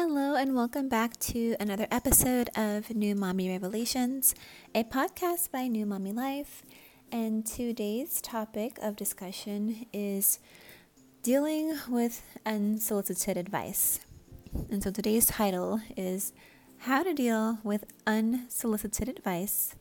Hello, 0.00 0.36
and 0.36 0.54
welcome 0.54 0.88
back 0.88 1.18
to 1.18 1.56
another 1.58 1.88
episode 1.90 2.50
of 2.54 2.94
New 2.94 3.16
Mommy 3.16 3.48
Revelations, 3.48 4.32
a 4.72 4.84
podcast 4.84 5.50
by 5.50 5.66
New 5.66 5.86
Mommy 5.86 6.12
Life. 6.12 6.62
And 7.10 7.44
today's 7.44 8.20
topic 8.20 8.78
of 8.80 8.94
discussion 8.94 9.86
is 9.92 10.38
dealing 11.24 11.76
with 11.88 12.22
unsolicited 12.46 13.36
advice. 13.36 13.98
And 14.70 14.84
so 14.84 14.92
today's 14.92 15.26
title 15.26 15.80
is 15.96 16.32
How 16.76 17.02
to 17.02 17.12
Deal 17.12 17.58
with 17.64 17.82
Unsolicited 18.06 19.08
Advice. 19.08 19.74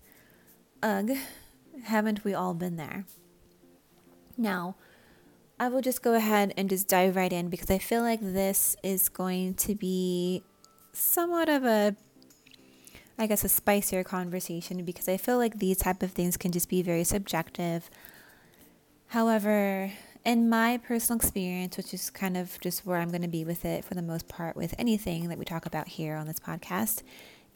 Ugh, 0.81 1.11
haven't 1.84 2.25
we 2.25 2.34
all 2.34 2.55
been 2.55 2.77
there? 2.77 3.05
Now, 4.36 4.78
I 5.60 5.70
will 5.70 5.82
just 5.82 6.04
go 6.04 6.14
ahead 6.14 6.54
and 6.56 6.70
just 6.70 6.88
dive 6.88 7.16
right 7.16 7.34
in 7.34 7.50
because 7.50 7.71
I 7.71 7.79
feel 7.79 8.04
like 8.04 8.20
this 8.21 8.75
is 8.84 9.10
going 9.10 9.56
to 9.56 9.74
be 9.74 10.43
somewhat 10.93 11.50
of 11.50 11.64
a 11.64 11.96
I 13.20 13.25
guess 13.25 13.43
a 13.43 13.50
spicier 13.50 14.04
conversation 14.04 14.86
because 14.86 15.10
I 15.10 15.18
feel 15.18 15.38
like 15.38 15.57
these 15.57 15.78
type 15.78 16.04
of 16.04 16.12
things 16.12 16.38
can 16.38 16.51
just 16.51 16.70
be 16.70 16.84
very 16.84 17.04
subjective. 17.04 17.89
However, 19.07 19.92
in 20.24 20.48
my 20.48 20.78
personal 20.78 21.18
experience, 21.18 21.78
which 21.78 21.96
is 21.96 22.12
kind 22.12 22.37
of 22.37 22.60
just 22.60 22.86
where 22.86 23.00
I'm 23.00 23.10
going 23.10 23.24
to 23.24 23.28
be 23.28 23.43
with 23.43 23.65
it 23.65 23.84
for 23.84 23.96
the 23.96 24.04
most 24.04 24.28
part 24.28 24.56
with 24.56 24.76
anything 24.78 25.29
that 25.29 25.39
we 25.39 25.46
talk 25.46 25.65
about 25.65 25.87
here 25.87 26.15
on 26.15 26.28
this 26.28 26.39
podcast, 26.39 27.01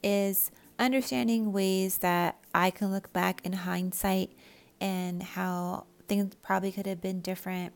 is 0.02 0.50
understanding 0.80 1.54
ways 1.54 2.00
that 2.00 2.40
I 2.56 2.72
can 2.72 2.92
look 2.92 3.14
back 3.14 3.42
in 3.44 3.54
hindsight 3.54 4.32
and 4.80 5.22
how 5.22 5.86
things 6.08 6.34
probably 6.42 6.72
could 6.72 6.88
have 6.88 7.02
been 7.02 7.22
different 7.22 7.74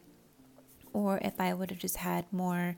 or 0.96 1.20
if 1.22 1.40
I 1.42 1.54
would 1.54 1.72
have 1.72 1.80
just 1.80 1.98
had 1.98 2.26
more 2.32 2.78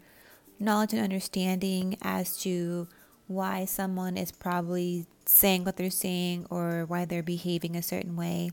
knowledge 0.59 0.91
and 0.91 1.01
understanding 1.01 1.97
as 2.01 2.35
to 2.39 2.87
why 3.27 3.63
someone 3.63 4.17
is 4.17 4.31
probably 4.31 5.05
saying 5.25 5.63
what 5.63 5.77
they're 5.77 5.91
saying 5.91 6.47
or 6.49 6.85
why 6.87 7.05
they're 7.05 7.21
behaving 7.21 7.75
a 7.75 7.83
certain 7.83 8.15
way. 8.15 8.49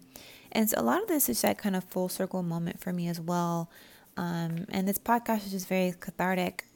And 0.53 0.69
so 0.69 0.79
a 0.79 0.83
lot 0.83 1.01
of 1.01 1.09
this 1.09 1.31
is 1.31 1.41
that 1.41 1.57
kind 1.57 1.75
of 1.75 1.85
full 1.85 2.11
circle 2.11 2.43
moment 2.43 2.79
for 2.79 2.93
me 2.93 3.09
as 3.09 3.19
well. 3.19 3.71
Um, 4.19 4.67
and 4.69 4.87
this 4.87 4.99
podcast 4.99 5.47
is 5.47 5.53
just 5.53 5.69
very 5.69 5.95
cathartic 5.99 6.67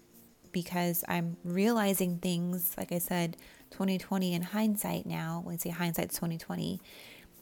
because 0.50 1.04
I'm 1.08 1.36
realizing 1.44 2.18
things, 2.18 2.74
like 2.78 2.90
I 2.90 2.98
said, 2.98 3.36
2020 3.70 4.32
in 4.32 4.42
hindsight 4.42 5.04
now. 5.04 5.42
When 5.44 5.54
I 5.54 5.58
say 5.58 5.70
hindsight's 5.70 6.14
2020. 6.14 6.80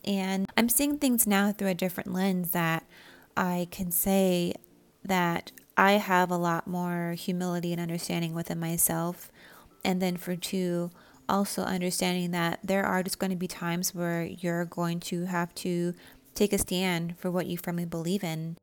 And 0.04 0.46
I'm 0.56 0.68
seeing 0.68 0.98
things 0.98 1.24
now 1.24 1.52
through 1.52 1.68
a 1.68 1.74
different 1.74 2.12
lens 2.12 2.50
that 2.50 2.84
I 3.36 3.68
can 3.70 3.92
say 3.92 4.54
that 5.06 5.52
I 5.76 5.92
have 5.92 6.30
a 6.30 6.36
lot 6.36 6.66
more 6.66 7.14
humility 7.18 7.72
and 7.72 7.80
understanding 7.80 8.34
within 8.34 8.58
myself. 8.58 9.30
And 9.84 10.00
then 10.00 10.16
for 10.16 10.36
two, 10.36 10.90
also 11.28 11.62
understanding 11.62 12.30
that 12.30 12.60
there 12.62 12.84
are 12.84 13.02
just 13.02 13.18
going 13.18 13.30
to 13.30 13.36
be 13.36 13.48
times 13.48 13.94
where 13.94 14.24
you're 14.24 14.64
going 14.64 15.00
to 15.00 15.24
have 15.26 15.54
to 15.56 15.94
take 16.34 16.52
a 16.52 16.58
stand 16.58 17.18
for 17.18 17.30
what 17.30 17.46
you 17.46 17.58
firmly 17.58 17.84
believe 17.84 18.24
in. 18.24 18.56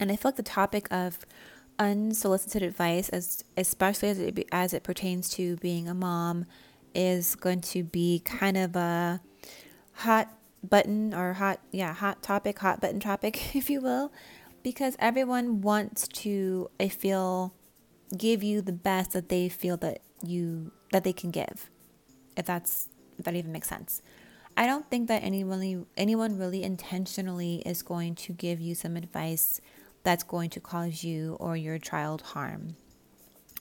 And 0.00 0.10
I 0.10 0.16
feel 0.16 0.30
like 0.30 0.36
the 0.36 0.42
topic 0.42 0.88
of 0.90 1.18
unsolicited 1.78 2.62
advice, 2.62 3.08
as 3.10 3.44
especially 3.56 4.08
as 4.08 4.18
it, 4.18 4.48
as 4.50 4.72
it 4.72 4.82
pertains 4.82 5.28
to 5.30 5.56
being 5.56 5.88
a 5.88 5.94
mom, 5.94 6.46
is 6.94 7.36
going 7.36 7.60
to 7.60 7.84
be 7.84 8.20
kind 8.24 8.56
of 8.56 8.74
a 8.74 9.20
hot 9.92 10.32
button 10.68 11.14
or 11.14 11.34
hot, 11.34 11.60
yeah, 11.70 11.92
hot 11.92 12.22
topic, 12.22 12.58
hot 12.58 12.80
button 12.80 13.00
topic, 13.00 13.54
if 13.54 13.70
you 13.70 13.80
will 13.80 14.12
because 14.62 14.96
everyone 14.98 15.60
wants 15.60 16.08
to 16.08 16.70
I 16.80 16.88
feel 16.88 17.54
give 18.16 18.42
you 18.42 18.62
the 18.62 18.72
best 18.72 19.12
that 19.12 19.28
they 19.28 19.48
feel 19.48 19.76
that 19.78 20.00
you 20.22 20.72
that 20.92 21.04
they 21.04 21.12
can 21.12 21.30
give. 21.30 21.70
If 22.36 22.46
that's 22.46 22.88
if 23.18 23.24
that 23.24 23.34
even 23.34 23.52
makes 23.52 23.68
sense. 23.68 24.02
I 24.56 24.66
don't 24.66 24.90
think 24.90 25.08
that 25.08 25.22
anyone 25.22 25.86
anyone 25.96 26.38
really 26.38 26.62
intentionally 26.62 27.62
is 27.64 27.82
going 27.82 28.14
to 28.16 28.32
give 28.32 28.60
you 28.60 28.74
some 28.74 28.96
advice 28.96 29.60
that's 30.02 30.24
going 30.24 30.50
to 30.50 30.60
cause 30.60 31.04
you 31.04 31.36
or 31.38 31.56
your 31.56 31.78
child 31.78 32.22
harm. 32.22 32.76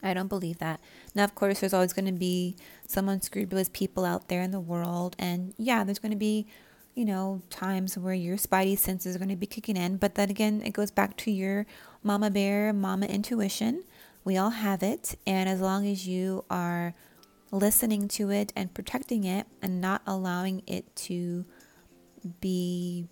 I 0.03 0.13
don't 0.13 0.27
believe 0.27 0.59
that. 0.59 0.79
Now, 1.15 1.23
of 1.23 1.33
course, 1.35 1.59
there's 1.59 1.73
always 1.73 1.93
going 1.93 2.05
to 2.05 2.11
be 2.11 2.55
some 2.87 3.09
unscrupulous 3.09 3.69
people 3.69 4.05
out 4.05 4.27
there 4.27 4.41
in 4.41 4.51
the 4.51 4.59
world, 4.59 5.15
and 5.17 5.53
yeah, 5.57 5.83
there's 5.83 5.99
going 5.99 6.11
to 6.11 6.17
be 6.17 6.47
you 6.97 7.05
know, 7.05 7.43
times 7.51 7.95
where 7.95 8.15
your 8.15 8.37
spidey 8.37 8.75
senses 8.75 9.15
are 9.15 9.19
going 9.19 9.29
to 9.29 9.35
be 9.35 9.45
kicking 9.45 9.77
in. 9.77 9.97
But 9.97 10.15
then 10.15 10.31
again, 10.31 10.63
it 10.65 10.73
goes 10.73 10.89
back 10.89 11.15
to 11.17 11.31
your 11.31 11.67
mama 12.01 12.31
bear, 12.31 12.73
mama 12.73 13.05
intuition. 13.05 13.83
We 14.23 14.35
all 14.35 14.49
have 14.49 14.81
it. 14.81 15.13
And 15.27 15.47
as 15.47 15.61
long 15.61 15.85
as 15.85 16.07
you 16.07 16.43
are 16.49 16.95
listening 17.51 18.07
to 18.07 18.31
it 18.31 18.51
and 18.55 18.73
protecting 18.73 19.25
it 19.25 19.45
and 19.61 19.79
not 19.79 20.01
allowing 20.07 20.63
it 20.65 20.95
to 20.95 21.45
be, 22.41 23.05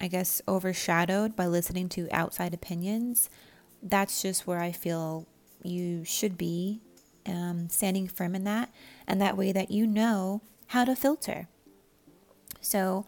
I 0.00 0.08
guess, 0.08 0.42
overshadowed 0.48 1.36
by 1.36 1.46
listening 1.46 1.88
to 1.90 2.08
outside 2.10 2.52
opinions, 2.52 3.30
that's 3.80 4.20
just 4.20 4.48
where 4.48 4.58
I 4.58 4.72
feel 4.72 5.28
you 5.62 6.04
should 6.04 6.36
be 6.36 6.80
um, 7.24 7.68
standing 7.68 8.08
firm 8.08 8.34
in 8.34 8.42
that. 8.42 8.74
And 9.06 9.20
that 9.20 9.36
way 9.36 9.52
that 9.52 9.70
you 9.70 9.86
know 9.86 10.42
how 10.66 10.84
to 10.84 10.96
filter 10.96 11.46
so, 12.64 13.06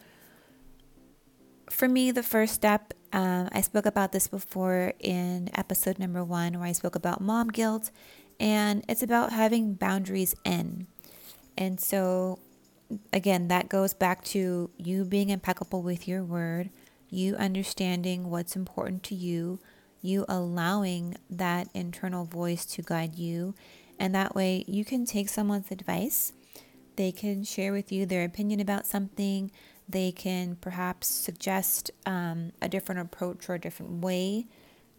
for 1.71 1.89
me, 1.89 2.11
the 2.11 2.23
first 2.23 2.55
step, 2.55 2.95
um, 3.13 3.49
I 3.53 3.61
spoke 3.61 3.87
about 3.87 4.13
this 4.13 4.29
before 4.29 4.93
in 5.01 5.51
episode 5.55 5.99
number 5.99 6.23
one, 6.23 6.59
where 6.59 6.69
I 6.69 6.73
spoke 6.73 6.95
about 6.95 7.21
mom 7.21 7.49
guilt, 7.49 7.91
and 8.39 8.85
it's 8.89 9.03
about 9.03 9.33
having 9.33 9.75
boundaries 9.75 10.35
in. 10.45 10.87
And 11.57 11.81
so, 11.81 12.39
again, 13.13 13.49
that 13.49 13.69
goes 13.69 13.95
back 13.95 14.23
to 14.25 14.71
you 14.77 15.05
being 15.05 15.31
impeccable 15.31 15.83
with 15.83 16.07
your 16.07 16.23
word, 16.23 16.71
you 17.09 17.35
understanding 17.37 18.31
what's 18.31 18.57
important 18.57 19.03
to 19.05 19.15
you, 19.15 19.59
you 20.03 20.25
allowing 20.29 21.17
that 21.31 21.69
internal 21.75 22.25
voice 22.25 22.65
to 22.67 22.83
guide 22.83 23.17
you. 23.17 23.55
And 23.99 24.15
that 24.15 24.35
way, 24.35 24.65
you 24.69 24.85
can 24.85 25.07
take 25.07 25.29
someone's 25.29 25.71
advice 25.71 26.33
they 26.97 27.13
can 27.13 27.45
share 27.45 27.73
with 27.73 27.93
you 27.93 28.07
their 28.07 28.25
opinion 28.25 28.61
about 28.61 28.87
something. 28.87 29.51
They 29.89 30.13
can 30.13 30.57
perhaps 30.57 31.07
suggest 31.07 31.91
um, 32.05 32.53
a 32.61 32.69
different 32.69 33.01
approach 33.01 33.49
or 33.49 33.55
a 33.55 33.61
different 33.61 34.03
way 34.03 34.47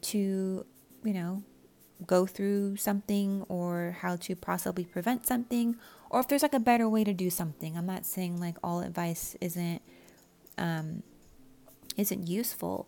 to, 0.04 0.66
you 1.04 1.14
know, 1.14 1.44
go 2.06 2.26
through 2.26 2.78
something 2.78 3.44
or 3.50 3.98
how 4.02 4.16
to 4.18 4.36
possibly 4.36 4.86
prevent 4.86 5.26
something 5.26 5.76
or 6.10 6.20
if 6.20 6.28
there's 6.28 6.44
like 6.44 6.54
a 6.54 6.60
better 6.60 6.88
way 6.88 7.04
to 7.04 7.14
do 7.14 7.30
something. 7.30 7.78
I'm 7.78 7.86
not 7.86 8.06
saying 8.06 8.40
like 8.40 8.58
all 8.64 8.82
advice 8.82 9.36
isn't 9.42 9.82
um, 10.58 11.04
isn't 11.96 12.28
useful. 12.28 12.88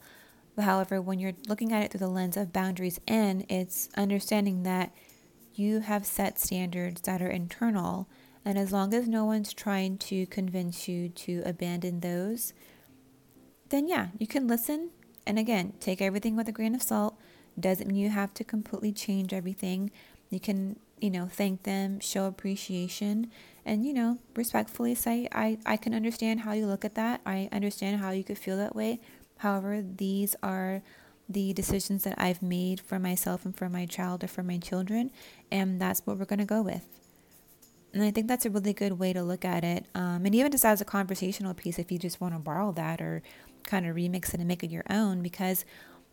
However, 0.58 1.02
when 1.02 1.19
you're 1.19 1.34
looking 1.48 1.72
at 1.72 1.84
it 1.84 1.92
through 1.92 2.02
the 2.02 2.08
lens 2.08 2.38
of 2.38 2.52
boundaries 2.52 3.00
and 3.08 3.46
it's 3.50 3.90
understanding 3.96 4.64
that 4.64 4.92
you 5.53 5.80
have 5.80 6.06
set 6.06 6.40
standards 6.40 7.02
that 7.02 7.22
are 7.22 7.30
internal 7.30 8.08
and 8.45 8.57
as 8.57 8.72
long 8.72 8.94
as 8.94 9.07
no 9.07 9.25
one's 9.25 9.53
trying 9.53 9.97
to 9.97 10.25
convince 10.27 10.88
you 10.88 11.09
to 11.09 11.41
abandon 11.45 12.00
those, 12.00 12.53
then 13.69 13.88
yeah, 13.88 14.07
you 14.17 14.27
can 14.27 14.47
listen. 14.47 14.89
And 15.25 15.38
again, 15.38 15.73
take 15.79 16.01
everything 16.01 16.35
with 16.35 16.47
a 16.47 16.51
grain 16.51 16.73
of 16.73 16.81
salt. 16.81 17.16
Doesn't 17.59 17.88
mean 17.88 17.97
you 17.97 18.09
have 18.09 18.33
to 18.35 18.44
completely 18.44 18.91
change 18.91 19.33
everything. 19.33 19.91
You 20.29 20.39
can, 20.39 20.79
you 21.00 21.09
know, 21.09 21.27
thank 21.31 21.63
them, 21.63 22.00
show 22.00 22.25
appreciation, 22.25 23.31
and, 23.66 23.85
you 23.85 23.94
know, 23.94 24.17
respectfully 24.35 24.95
say, 24.95 25.27
I, 25.31 25.57
I 25.66 25.77
can 25.77 25.94
understand 25.94 26.41
how 26.41 26.53
you 26.53 26.66
look 26.66 26.85
at 26.85 26.95
that. 26.95 27.21
I 27.25 27.50
understand 27.51 28.00
how 28.00 28.11
you 28.11 28.23
could 28.23 28.38
feel 28.38 28.57
that 28.57 28.75
way. 28.75 29.01
However, 29.38 29.83
these 29.83 30.35
are 30.42 30.81
the 31.27 31.53
decisions 31.53 32.03
that 32.03 32.15
I've 32.18 32.42
made 32.42 32.80
for 32.80 32.97
myself 32.97 33.45
and 33.45 33.56
for 33.56 33.69
my 33.69 33.85
child 33.85 34.24
or 34.24 34.27
for 34.27 34.42
my 34.42 34.57
children, 34.57 35.12
and 35.51 35.80
that's 35.80 36.01
what 36.06 36.18
we're 36.18 36.25
going 36.25 36.39
to 36.39 36.45
go 36.45 36.62
with. 36.62 37.08
And 37.94 38.03
I 38.03 38.12
think 38.12 38.27
that's 38.27 38.45
a 38.45 38.50
really 38.50 38.74
good 38.74 39.00
way 39.00 39.13
to 39.13 39.24
look 39.24 39.44
at 39.44 39.63
it. 39.63 39.86
Um, 39.95 40.25
and 40.25 40.36
even 40.36 40.51
just 40.51 40.65
as 40.65 40.80
a 40.80 40.86
conversational 40.86 41.53
piece, 41.53 41.80
if 41.80 41.91
you 41.91 41.97
just 41.97 42.21
want 42.21 42.36
to 42.36 42.39
borrow 42.39 42.71
that 42.74 43.01
or 43.01 43.24
kind 43.63 43.88
of 43.88 43.95
remix 43.95 44.33
it 44.33 44.39
and 44.39 44.47
make 44.47 44.63
it 44.63 44.69
your 44.69 44.83
own, 44.89 45.21
because 45.21 45.65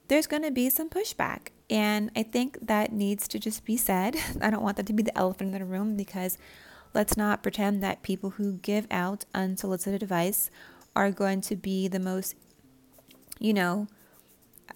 there's 0.09 0.27
going 0.27 0.43
to 0.43 0.51
be 0.51 0.71
some 0.71 0.89
pushback. 0.89 1.49
And 1.69 2.11
I 2.17 2.23
think 2.23 2.59
that 2.63 2.93
needs 2.93 3.29
to 3.29 3.39
just 3.39 3.65
be 3.65 3.77
said. 3.77 4.17
I 4.41 4.51
don't 4.51 4.63
want 4.63 4.77
that 4.77 4.87
to 4.87 4.93
be 4.93 5.03
the 5.03 5.17
elephant 5.17 5.55
in 5.55 5.59
the 5.59 5.65
room 5.65 5.97
because 5.97 6.39
let's 6.95 7.17
not 7.17 7.43
pretend 7.43 7.83
that 7.83 8.03
people 8.03 8.31
who 8.31 8.55
give 8.59 8.87
out 8.91 9.25
unsolicited 9.35 10.03
advice 10.03 10.51
are 10.95 11.11
going 11.11 11.43
to 11.43 11.57
be 11.57 11.89
the 11.89 12.01
most, 12.01 12.35
you 13.39 13.53
know, 13.53 13.87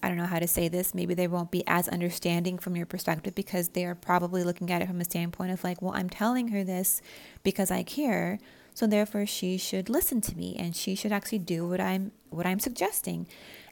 I 0.02 0.08
don't 0.08 0.16
know 0.16 0.26
how 0.26 0.38
to 0.38 0.46
say 0.48 0.68
this, 0.68 0.94
maybe 0.94 1.14
they 1.14 1.28
won't 1.28 1.50
be 1.50 1.64
as 1.66 1.88
understanding 1.88 2.58
from 2.58 2.76
your 2.76 2.86
perspective 2.86 3.34
because 3.34 3.68
they 3.68 3.84
are 3.84 3.94
probably 3.94 4.44
looking 4.44 4.70
at 4.70 4.82
it 4.82 4.88
from 4.88 5.00
a 5.00 5.04
standpoint 5.04 5.52
of 5.52 5.64
like, 5.64 5.82
well, 5.82 5.94
I'm 5.94 6.08
telling 6.08 6.48
her 6.48 6.64
this 6.64 7.02
because 7.42 7.70
I 7.70 7.82
care, 7.82 8.38
so 8.74 8.86
therefore 8.86 9.26
she 9.26 9.58
should 9.58 9.88
listen 9.88 10.20
to 10.22 10.36
me 10.36 10.56
and 10.58 10.74
she 10.74 10.94
should 10.94 11.12
actually 11.12 11.40
do 11.40 11.68
what 11.68 11.80
I'm 11.80 12.12
what 12.30 12.46
I'm 12.46 12.60
suggesting. 12.60 13.26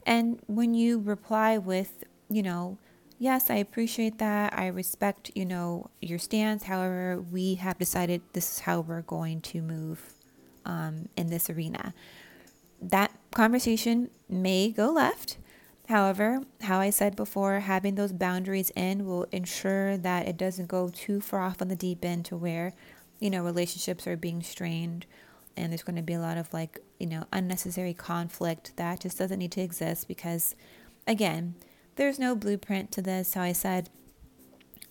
And 0.05 0.39
when 0.47 0.73
you 0.73 0.99
reply 0.99 1.57
with, 1.57 2.03
you 2.29 2.43
know, 2.43 2.77
yes, 3.17 3.49
I 3.49 3.55
appreciate 3.55 4.17
that. 4.17 4.57
I 4.57 4.67
respect, 4.67 5.31
you 5.35 5.45
know, 5.45 5.89
your 6.01 6.19
stance. 6.19 6.63
However, 6.63 7.23
we 7.31 7.55
have 7.55 7.77
decided 7.77 8.21
this 8.33 8.53
is 8.53 8.59
how 8.59 8.81
we're 8.81 9.01
going 9.01 9.41
to 9.41 9.61
move 9.61 10.13
um, 10.65 11.09
in 11.15 11.27
this 11.27 11.49
arena. 11.49 11.93
That 12.81 13.11
conversation 13.31 14.09
may 14.29 14.71
go 14.71 14.91
left. 14.91 15.37
However, 15.89 16.43
how 16.61 16.79
I 16.79 16.91
said 16.91 17.15
before, 17.15 17.61
having 17.61 17.95
those 17.95 18.11
boundaries 18.11 18.71
in 18.75 19.07
will 19.07 19.23
ensure 19.31 19.97
that 19.97 20.27
it 20.27 20.37
doesn't 20.37 20.67
go 20.67 20.89
too 20.89 21.19
far 21.19 21.41
off 21.41 21.63
on 21.63 21.67
the 21.67 21.75
deep 21.75 22.05
end 22.05 22.25
to 22.25 22.37
where, 22.37 22.73
you 23.19 23.31
know, 23.31 23.43
relationships 23.43 24.05
are 24.05 24.15
being 24.15 24.43
strained 24.43 25.07
and 25.57 25.71
there's 25.71 25.81
going 25.81 25.95
to 25.95 26.03
be 26.03 26.13
a 26.13 26.19
lot 26.19 26.37
of 26.37 26.53
like, 26.53 26.77
you 26.99 27.07
know, 27.07 27.25
unnecessary 27.33 27.95
conflict 27.95 28.77
that 28.77 28.99
just 28.99 29.17
doesn't 29.17 29.39
need 29.39 29.51
to 29.53 29.61
exist 29.61 30.07
because, 30.07 30.55
again, 31.07 31.55
there's 31.95 32.19
no 32.19 32.35
blueprint 32.35 32.91
to 32.91 33.01
this. 33.01 33.33
How 33.33 33.41
I 33.41 33.53
said 33.53 33.89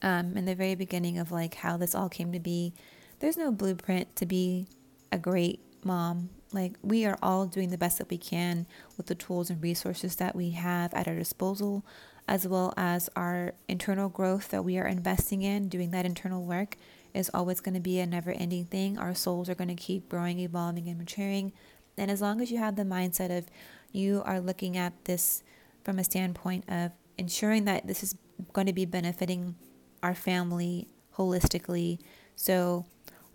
um, 0.02 0.36
in 0.36 0.46
the 0.46 0.56
very 0.56 0.74
beginning 0.74 1.16
of 1.16 1.30
like 1.30 1.54
how 1.54 1.76
this 1.76 1.94
all 1.94 2.08
came 2.08 2.32
to 2.32 2.40
be, 2.40 2.74
there's 3.20 3.36
no 3.36 3.52
blueprint 3.52 4.16
to 4.16 4.26
be 4.26 4.66
a 5.12 5.18
great 5.18 5.60
mom. 5.84 6.30
Like 6.52 6.74
we 6.82 7.04
are 7.04 7.18
all 7.22 7.46
doing 7.46 7.70
the 7.70 7.78
best 7.78 7.98
that 7.98 8.10
we 8.10 8.18
can 8.18 8.66
with 8.96 9.06
the 9.06 9.14
tools 9.14 9.50
and 9.50 9.62
resources 9.62 10.16
that 10.16 10.34
we 10.34 10.50
have 10.50 10.94
at 10.94 11.06
our 11.06 11.14
disposal, 11.14 11.84
as 12.26 12.46
well 12.48 12.72
as 12.76 13.08
our 13.16 13.54
internal 13.68 14.08
growth 14.08 14.48
that 14.48 14.64
we 14.64 14.78
are 14.78 14.86
investing 14.86 15.42
in. 15.42 15.68
Doing 15.68 15.90
that 15.90 16.06
internal 16.06 16.42
work 16.44 16.76
is 17.14 17.30
always 17.34 17.60
going 17.60 17.74
to 17.74 17.80
be 17.80 18.00
a 18.00 18.06
never 18.06 18.30
ending 18.30 18.64
thing. 18.64 18.98
Our 18.98 19.14
souls 19.14 19.48
are 19.48 19.54
going 19.54 19.68
to 19.68 19.74
keep 19.74 20.08
growing, 20.08 20.38
evolving, 20.38 20.88
and 20.88 20.98
maturing. 20.98 21.52
And 21.96 22.10
as 22.10 22.20
long 22.20 22.40
as 22.40 22.50
you 22.50 22.58
have 22.58 22.76
the 22.76 22.84
mindset 22.84 23.36
of 23.36 23.46
you 23.92 24.22
are 24.24 24.40
looking 24.40 24.76
at 24.76 25.04
this 25.04 25.42
from 25.84 25.98
a 25.98 26.04
standpoint 26.04 26.64
of 26.68 26.92
ensuring 27.16 27.64
that 27.64 27.86
this 27.86 28.02
is 28.02 28.14
going 28.52 28.66
to 28.66 28.72
be 28.72 28.84
benefiting 28.84 29.56
our 30.02 30.14
family 30.14 30.86
holistically. 31.16 31.98
So, 32.36 32.86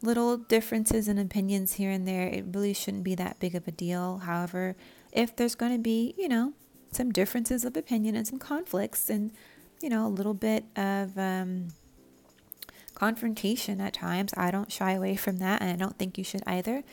little 0.04 0.38
differences 0.38 1.08
in 1.08 1.18
opinions 1.18 1.74
here 1.74 1.90
and 1.90 2.08
there, 2.08 2.28
it 2.28 2.46
really 2.52 2.74
shouldn't 2.74 3.04
be 3.04 3.16
that 3.16 3.40
big 3.40 3.56
of 3.56 3.68
a 3.68 3.72
deal. 3.72 4.20
However, 4.20 4.76
if 5.12 5.36
there's 5.36 5.56
going 5.56 5.72
to 5.72 5.80
be, 5.80 6.14
you 6.18 6.28
know, 6.28 6.54
some 6.92 7.12
differences 7.12 7.66
of 7.66 7.76
opinion 7.76 8.16
and 8.16 8.28
some 8.28 8.38
conflicts 8.38 9.10
and, 9.10 9.32
you 9.82 9.90
know, 9.90 10.06
a 10.06 10.10
little 10.10 10.34
bit 10.34 10.66
of 10.76 11.18
um, 11.18 11.70
confrontation 12.94 13.80
at 13.80 13.94
times, 13.94 14.34
I 14.36 14.52
don't 14.52 14.72
shy 14.72 14.92
away 14.92 15.16
from 15.16 15.38
that, 15.38 15.62
and 15.62 15.72
I 15.72 15.76
don't 15.78 15.98
think 15.98 16.18
you 16.18 16.24
should 16.24 16.44
either 16.46 16.84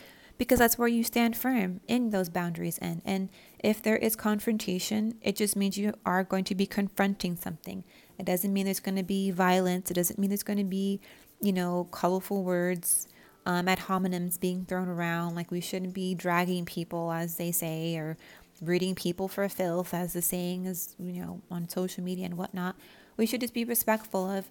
because 0.41 0.59
that's 0.59 0.79
where 0.79 0.89
you 0.89 1.05
stand 1.05 1.37
firm 1.37 1.83
in 1.87 2.09
those 2.09 2.31
boundaries 2.31 2.79
and 2.79 3.03
and 3.05 3.29
if 3.59 3.83
there 3.83 3.99
is 3.99 4.17
confrontation 4.17 5.15
it 5.21 5.37
just 5.37 5.55
means 5.55 5.77
you 5.77 5.93
are 6.07 6.25
going 6.25 6.45
to 6.45 6.55
be 6.55 6.65
confronting 6.65 7.37
something 7.37 7.85
it 8.19 8.25
doesn't 8.25 8.51
mean 8.51 8.65
there's 8.65 8.81
going 8.81 8.97
to 8.97 9.03
be 9.03 9.31
violence 9.31 9.91
it 9.91 9.95
doesn't 9.95 10.19
mean 10.19 10.31
there's 10.31 10.43
going 10.43 10.57
to 10.57 10.65
be 10.65 10.99
you 11.41 11.53
know 11.53 11.89
colorful 11.91 12.43
words 12.43 13.09
um, 13.47 13.69
ad 13.69 13.79
hominems 13.81 14.39
being 14.39 14.65
thrown 14.65 14.89
around 14.89 15.35
like 15.35 15.51
we 15.51 15.61
shouldn't 15.61 15.95
be 15.95 16.15
dragging 16.15 16.65
people 16.65 17.11
as 17.11 17.37
they 17.37 17.51
say 17.51 17.97
or 17.97 18.17
rooting 18.61 18.95
people 18.95 19.27
for 19.27 19.49
filth 19.49 19.95
as 19.95 20.13
the 20.13 20.23
saying 20.23 20.67
is 20.67 20.95
you 20.99 21.23
know 21.23 21.41
on 21.51 21.69
social 21.69 22.05
media 22.05 22.27
and 22.27 22.37
whatnot 22.37 22.77
we 23.17 23.27
should 23.27 23.41
just 23.41 23.55
be 23.55 23.65
respectful 23.65 24.31
of 24.31 24.51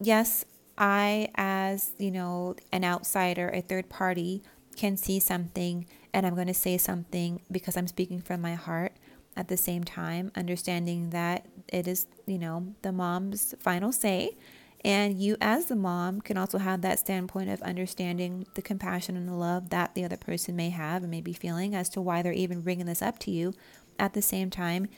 yes 0.00 0.44
i 0.76 1.28
as 1.34 1.92
you 1.98 2.10
know 2.10 2.54
an 2.72 2.84
outsider 2.84 3.50
a 3.50 3.62
third 3.62 3.88
party 3.88 4.42
can 4.76 4.96
see 4.96 5.18
something 5.18 5.86
and 6.12 6.26
I'm 6.26 6.34
going 6.34 6.46
to 6.46 6.54
say 6.54 6.78
something 6.78 7.40
because 7.50 7.76
I'm 7.76 7.86
speaking 7.86 8.20
from 8.20 8.40
my 8.40 8.54
heart 8.54 8.92
at 9.36 9.48
the 9.48 9.56
same 9.56 9.82
time, 9.82 10.30
understanding 10.36 11.10
that 11.10 11.46
it 11.68 11.88
is, 11.88 12.06
you 12.26 12.38
know, 12.38 12.74
the 12.82 12.92
mom's 12.92 13.54
final 13.60 13.92
say. 13.92 14.36
And 14.84 15.16
you, 15.18 15.36
as 15.40 15.66
the 15.66 15.76
mom, 15.76 16.20
can 16.20 16.36
also 16.36 16.58
have 16.58 16.80
that 16.82 16.98
standpoint 16.98 17.50
of 17.50 17.62
understanding 17.62 18.46
the 18.54 18.62
compassion 18.62 19.16
and 19.16 19.28
the 19.28 19.34
love 19.34 19.70
that 19.70 19.94
the 19.94 20.04
other 20.04 20.16
person 20.16 20.56
may 20.56 20.70
have 20.70 21.02
and 21.02 21.10
may 21.10 21.20
be 21.20 21.32
feeling 21.32 21.74
as 21.74 21.88
to 21.90 22.00
why 22.00 22.20
they're 22.20 22.32
even 22.32 22.62
bringing 22.62 22.86
this 22.86 23.02
up 23.02 23.18
to 23.20 23.30
you. 23.30 23.54
At 23.98 24.14
the 24.14 24.22
same 24.22 24.50
time, 24.50 24.88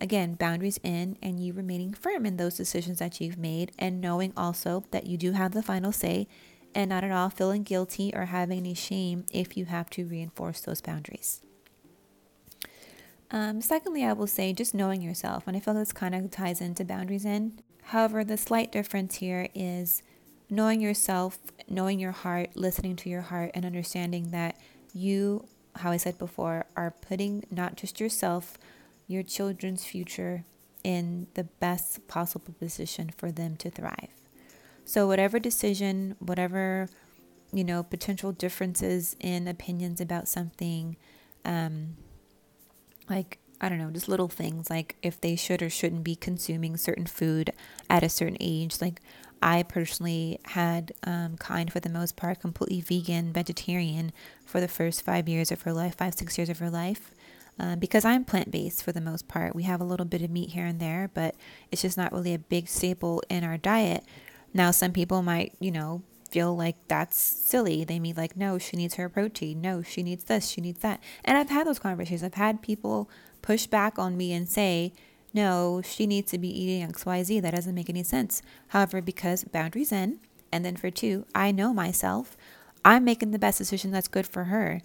again, 0.00 0.34
boundaries 0.34 0.80
in 0.82 1.18
and 1.22 1.38
you 1.38 1.52
remaining 1.52 1.92
firm 1.92 2.24
in 2.24 2.38
those 2.38 2.56
decisions 2.56 3.00
that 3.00 3.20
you've 3.20 3.36
made 3.36 3.72
and 3.78 4.00
knowing 4.00 4.32
also 4.34 4.84
that 4.92 5.06
you 5.06 5.18
do 5.18 5.32
have 5.32 5.52
the 5.52 5.62
final 5.62 5.92
say 5.92 6.26
and 6.74 6.88
not 6.88 7.04
at 7.04 7.12
all 7.12 7.28
feeling 7.28 7.62
guilty 7.62 8.12
or 8.14 8.26
having 8.26 8.58
any 8.58 8.74
shame 8.74 9.26
if 9.30 9.56
you 9.56 9.66
have 9.66 9.90
to 9.90 10.06
reinforce 10.06 10.62
those 10.62 10.80
boundaries. 10.80 11.42
Um, 13.30 13.60
secondly, 13.60 14.04
I 14.04 14.12
will 14.12 14.26
say 14.26 14.52
just 14.52 14.74
knowing 14.74 15.02
yourself, 15.02 15.44
and 15.46 15.56
I 15.56 15.60
feel 15.60 15.74
this 15.74 15.92
kind 15.92 16.14
of 16.14 16.30
ties 16.30 16.60
into 16.60 16.84
boundaries 16.84 17.24
in. 17.24 17.60
However, 17.86 18.24
the 18.24 18.36
slight 18.36 18.72
difference 18.72 19.16
here 19.16 19.48
is 19.54 20.02
knowing 20.48 20.80
yourself, 20.80 21.38
knowing 21.68 21.98
your 21.98 22.12
heart, 22.12 22.50
listening 22.54 22.96
to 22.96 23.08
your 23.08 23.22
heart, 23.22 23.50
and 23.54 23.64
understanding 23.64 24.30
that 24.30 24.56
you, 24.92 25.46
how 25.76 25.90
I 25.90 25.96
said 25.98 26.18
before, 26.18 26.66
are 26.76 26.90
putting 26.90 27.44
not 27.50 27.76
just 27.76 28.00
yourself, 28.00 28.58
your 29.06 29.22
children's 29.22 29.84
future 29.84 30.44
in 30.82 31.26
the 31.34 31.44
best 31.44 32.06
possible 32.08 32.54
position 32.58 33.10
for 33.16 33.30
them 33.30 33.56
to 33.56 33.70
thrive. 33.70 34.08
So, 34.84 35.06
whatever 35.06 35.38
decision, 35.38 36.16
whatever, 36.18 36.88
you 37.52 37.64
know, 37.64 37.82
potential 37.82 38.32
differences 38.32 39.16
in 39.20 39.48
opinions 39.48 40.00
about 40.00 40.28
something, 40.28 40.96
um, 41.44 41.96
like, 43.08 43.38
I 43.60 43.68
don't 43.68 43.78
know, 43.78 43.90
just 43.90 44.08
little 44.08 44.28
things 44.28 44.68
like 44.68 44.96
if 45.02 45.20
they 45.20 45.36
should 45.36 45.62
or 45.62 45.70
shouldn't 45.70 46.04
be 46.04 46.16
consuming 46.16 46.76
certain 46.76 47.06
food 47.06 47.50
at 47.88 48.02
a 48.02 48.08
certain 48.08 48.36
age. 48.40 48.80
Like, 48.80 49.00
I 49.42 49.62
personally 49.62 50.38
had 50.46 50.92
um, 51.04 51.36
kind, 51.36 51.72
for 51.72 51.80
the 51.80 51.90
most 51.90 52.16
part, 52.16 52.40
completely 52.40 52.80
vegan, 52.80 53.32
vegetarian 53.32 54.12
for 54.44 54.60
the 54.60 54.68
first 54.68 55.02
five 55.02 55.28
years 55.28 55.52
of 55.52 55.62
her 55.62 55.72
life, 55.72 55.96
five, 55.96 56.14
six 56.14 56.38
years 56.38 56.48
of 56.48 56.58
her 56.60 56.70
life. 56.70 57.10
Uh, 57.58 57.76
because 57.76 58.04
I'm 58.04 58.24
plant 58.24 58.50
based 58.50 58.82
for 58.82 58.90
the 58.90 59.00
most 59.00 59.28
part. 59.28 59.54
We 59.54 59.62
have 59.64 59.80
a 59.80 59.84
little 59.84 60.06
bit 60.06 60.22
of 60.22 60.30
meat 60.30 60.50
here 60.50 60.66
and 60.66 60.80
there, 60.80 61.10
but 61.14 61.36
it's 61.70 61.82
just 61.82 61.96
not 61.96 62.12
really 62.12 62.34
a 62.34 62.38
big 62.38 62.68
staple 62.68 63.22
in 63.28 63.44
our 63.44 63.56
diet. 63.56 64.04
Now, 64.52 64.72
some 64.72 64.92
people 64.92 65.22
might, 65.22 65.52
you 65.60 65.70
know, 65.70 66.02
feel 66.30 66.56
like 66.56 66.76
that's 66.88 67.20
silly. 67.20 67.84
They 67.84 68.00
mean 68.00 68.16
like, 68.16 68.36
no, 68.36 68.58
she 68.58 68.76
needs 68.76 68.94
her 68.94 69.08
protein. 69.08 69.60
No, 69.60 69.82
she 69.82 70.02
needs 70.02 70.24
this, 70.24 70.48
she 70.48 70.60
needs 70.60 70.80
that. 70.80 71.00
And 71.24 71.38
I've 71.38 71.50
had 71.50 71.66
those 71.66 71.78
conversations. 71.78 72.24
I've 72.24 72.34
had 72.34 72.60
people 72.60 73.08
push 73.44 73.66
back 73.66 73.98
on 73.98 74.16
me 74.16 74.32
and 74.32 74.48
say, 74.48 74.92
no, 75.34 75.82
she 75.84 76.06
needs 76.06 76.30
to 76.30 76.38
be 76.38 76.48
eating 76.48 76.88
XYZ. 76.88 77.42
That 77.42 77.54
doesn't 77.54 77.74
make 77.74 77.90
any 77.90 78.02
sense. 78.02 78.40
However, 78.68 79.02
because 79.02 79.44
boundaries 79.44 79.92
in, 79.92 80.20
and 80.50 80.64
then 80.64 80.76
for 80.76 80.90
two, 80.90 81.26
I 81.34 81.50
know 81.50 81.74
myself, 81.74 82.38
I'm 82.84 83.04
making 83.04 83.32
the 83.32 83.38
best 83.38 83.58
decision 83.58 83.90
that's 83.90 84.08
good 84.08 84.26
for 84.26 84.44
her. 84.44 84.80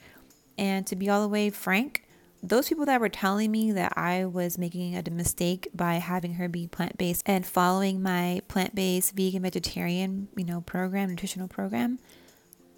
And 0.57 0.85
to 0.87 0.95
be 0.95 1.09
all 1.09 1.21
the 1.21 1.29
way 1.29 1.49
frank, 1.49 2.03
those 2.43 2.67
people 2.67 2.85
that 2.85 2.99
were 2.99 3.09
telling 3.09 3.51
me 3.51 3.71
that 3.71 3.93
I 3.95 4.25
was 4.25 4.57
making 4.57 4.95
a 4.95 5.09
mistake 5.09 5.69
by 5.73 5.95
having 5.95 6.33
her 6.33 6.49
be 6.49 6.67
plant 6.67 6.97
based 6.97 7.23
and 7.25 7.45
following 7.45 8.01
my 8.01 8.41
plant 8.47 8.75
based 8.75 9.15
vegan 9.15 9.43
vegetarian, 9.43 10.27
you 10.35 10.43
know, 10.45 10.61
program, 10.61 11.09
nutritional 11.09 11.47
program, 11.47 11.99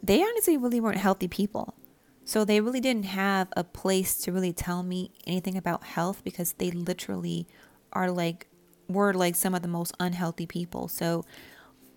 they 0.04 0.22
honestly 0.22 0.58
really 0.58 0.80
weren't 0.80 0.98
healthy 0.98 1.28
people. 1.28 1.76
So 2.24 2.46
they 2.46 2.62
really 2.62 2.80
didn't 2.80 3.06
have 3.06 3.48
a 3.56 3.64
place 3.64 4.18
to 4.22 4.32
really 4.32 4.54
tell 4.54 4.84
me 4.84 5.12
anything 5.26 5.58
about 5.58 5.84
health 5.84 6.24
because 6.24 6.54
they 6.54 6.72
literally 6.72 7.48
are 7.92 8.12
like 8.12 8.48
were 8.88 9.14
like 9.14 9.36
some 9.36 9.56
of 9.56 9.62
the 9.62 9.68
most 9.68 9.96
unhealthy 10.00 10.46
people. 10.46 10.88
So 10.88 11.26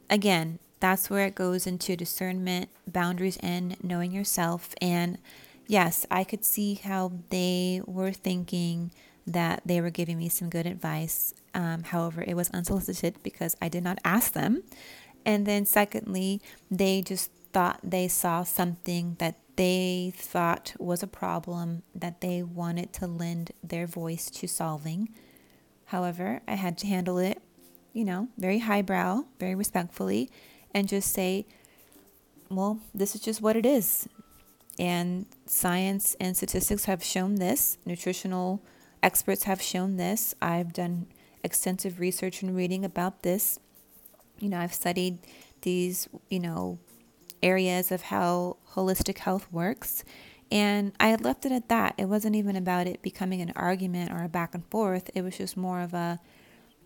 again, 0.08 0.58
that's 0.80 1.08
where 1.08 1.26
it 1.26 1.34
goes 1.34 1.66
into 1.66 1.96
discernment, 1.96 2.68
boundaries 2.86 3.38
and 3.40 3.76
knowing 3.82 4.12
yourself 4.12 4.74
and 4.80 5.18
yes, 5.66 6.06
I 6.10 6.24
could 6.24 6.44
see 6.44 6.74
how 6.74 7.12
they 7.30 7.80
were 7.86 8.12
thinking 8.12 8.92
that 9.26 9.62
they 9.64 9.80
were 9.80 9.90
giving 9.90 10.18
me 10.18 10.28
some 10.28 10.50
good 10.50 10.66
advice. 10.66 11.34
Um, 11.54 11.84
however, 11.84 12.22
it 12.26 12.34
was 12.34 12.50
unsolicited 12.50 13.22
because 13.22 13.56
I 13.60 13.68
did 13.68 13.82
not 13.82 13.98
ask 14.04 14.32
them. 14.32 14.62
And 15.24 15.46
then, 15.46 15.64
secondly, 15.64 16.42
they 16.70 17.00
just 17.00 17.30
thought 17.52 17.80
they 17.82 18.08
saw 18.08 18.42
something 18.42 19.16
that 19.20 19.36
they 19.56 20.12
thought 20.16 20.74
was 20.78 21.02
a 21.02 21.06
problem 21.06 21.82
that 21.94 22.20
they 22.20 22.42
wanted 22.42 22.92
to 22.94 23.06
lend 23.06 23.52
their 23.62 23.86
voice 23.86 24.30
to 24.30 24.48
solving. 24.48 25.08
However, 25.86 26.40
I 26.48 26.54
had 26.54 26.78
to 26.78 26.86
handle 26.86 27.18
it, 27.18 27.40
you 27.92 28.04
know, 28.04 28.28
very 28.36 28.60
highbrow, 28.60 29.24
very 29.38 29.54
respectfully, 29.54 30.30
and 30.72 30.88
just 30.88 31.12
say, 31.12 31.46
well, 32.50 32.80
this 32.94 33.14
is 33.14 33.20
just 33.20 33.40
what 33.40 33.56
it 33.56 33.66
is. 33.66 34.08
And 34.78 35.26
science 35.46 36.16
and 36.18 36.36
statistics 36.36 36.86
have 36.86 37.04
shown 37.04 37.36
this, 37.36 37.78
nutritional 37.86 38.62
experts 39.04 39.44
have 39.44 39.60
shown 39.60 39.96
this. 39.98 40.34
I've 40.40 40.72
done 40.72 41.06
extensive 41.44 42.00
research 42.00 42.42
and 42.42 42.56
reading 42.56 42.84
about 42.84 43.22
this. 43.22 43.60
You 44.40 44.48
know, 44.48 44.58
I've 44.58 44.74
studied 44.74 45.18
these, 45.60 46.08
you 46.30 46.40
know, 46.40 46.78
areas 47.44 47.92
of 47.92 48.02
how 48.02 48.56
holistic 48.72 49.18
health 49.18 49.46
works. 49.52 50.02
And 50.50 50.92
I 50.98 51.08
had 51.08 51.24
left 51.24 51.46
it 51.46 51.52
at 51.52 51.68
that. 51.68 51.94
It 51.98 52.06
wasn't 52.06 52.36
even 52.36 52.56
about 52.56 52.86
it 52.86 53.02
becoming 53.02 53.40
an 53.40 53.52
argument 53.54 54.10
or 54.12 54.22
a 54.24 54.28
back 54.28 54.54
and 54.54 54.66
forth. 54.66 55.10
It 55.14 55.22
was 55.22 55.36
just 55.36 55.56
more 55.56 55.80
of 55.80 55.94
a, 55.94 56.18